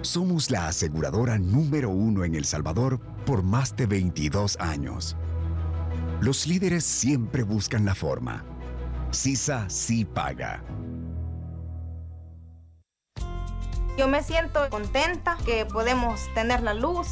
Somos 0.02 0.50
la 0.50 0.68
aseguradora 0.68 1.38
número 1.38 1.90
uno 1.90 2.24
en 2.24 2.34
El 2.34 2.46
Salvador 2.46 3.02
por 3.26 3.44
más 3.44 3.76
de 3.76 3.88
22 3.88 4.58
años. 4.62 5.18
Los 6.22 6.48
líderes 6.48 6.86
siempre 6.86 7.44
buscan 7.44 7.84
la 7.84 7.94
forma. 7.94 8.46
CISA 9.12 9.70
sí 9.70 10.06
paga. 10.06 10.64
Yo 13.98 14.08
me 14.08 14.24
siento 14.24 14.70
contenta 14.70 15.38
que 15.46 15.66
podemos 15.66 16.34
tener 16.34 16.64
la 16.64 16.74
luz, 16.74 17.08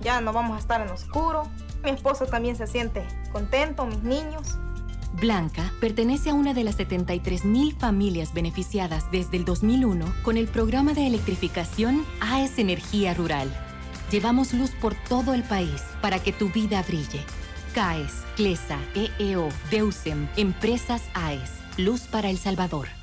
ya 0.00 0.22
no 0.22 0.32
vamos 0.32 0.56
a 0.56 0.60
estar 0.60 0.80
en 0.80 0.88
oscuro. 0.88 1.42
Mi 1.84 1.90
esposo 1.90 2.24
también 2.24 2.56
se 2.56 2.66
siente 2.66 3.06
contento, 3.32 3.84
mis 3.84 4.02
niños. 4.02 4.58
Blanca 5.12 5.72
pertenece 5.80 6.30
a 6.30 6.34
una 6.34 6.54
de 6.54 6.64
las 6.64 6.76
73 6.76 7.44
mil 7.44 7.74
familias 7.74 8.32
beneficiadas 8.32 9.10
desde 9.10 9.36
el 9.36 9.44
2001 9.44 10.12
con 10.22 10.36
el 10.36 10.48
programa 10.48 10.94
de 10.94 11.06
electrificación 11.06 12.04
AES 12.20 12.58
Energía 12.58 13.14
Rural. 13.14 13.48
Llevamos 14.10 14.52
luz 14.52 14.70
por 14.80 14.94
todo 14.94 15.34
el 15.34 15.42
país 15.42 15.82
para 16.00 16.18
que 16.18 16.32
tu 16.32 16.50
vida 16.50 16.82
brille. 16.82 17.24
CAES, 17.74 18.12
CLESA, 18.36 18.78
EEO, 18.94 19.48
DEUSEM, 19.70 20.28
Empresas 20.36 21.02
AES, 21.14 21.50
Luz 21.78 22.02
para 22.02 22.28
El 22.28 22.38
Salvador. 22.38 23.01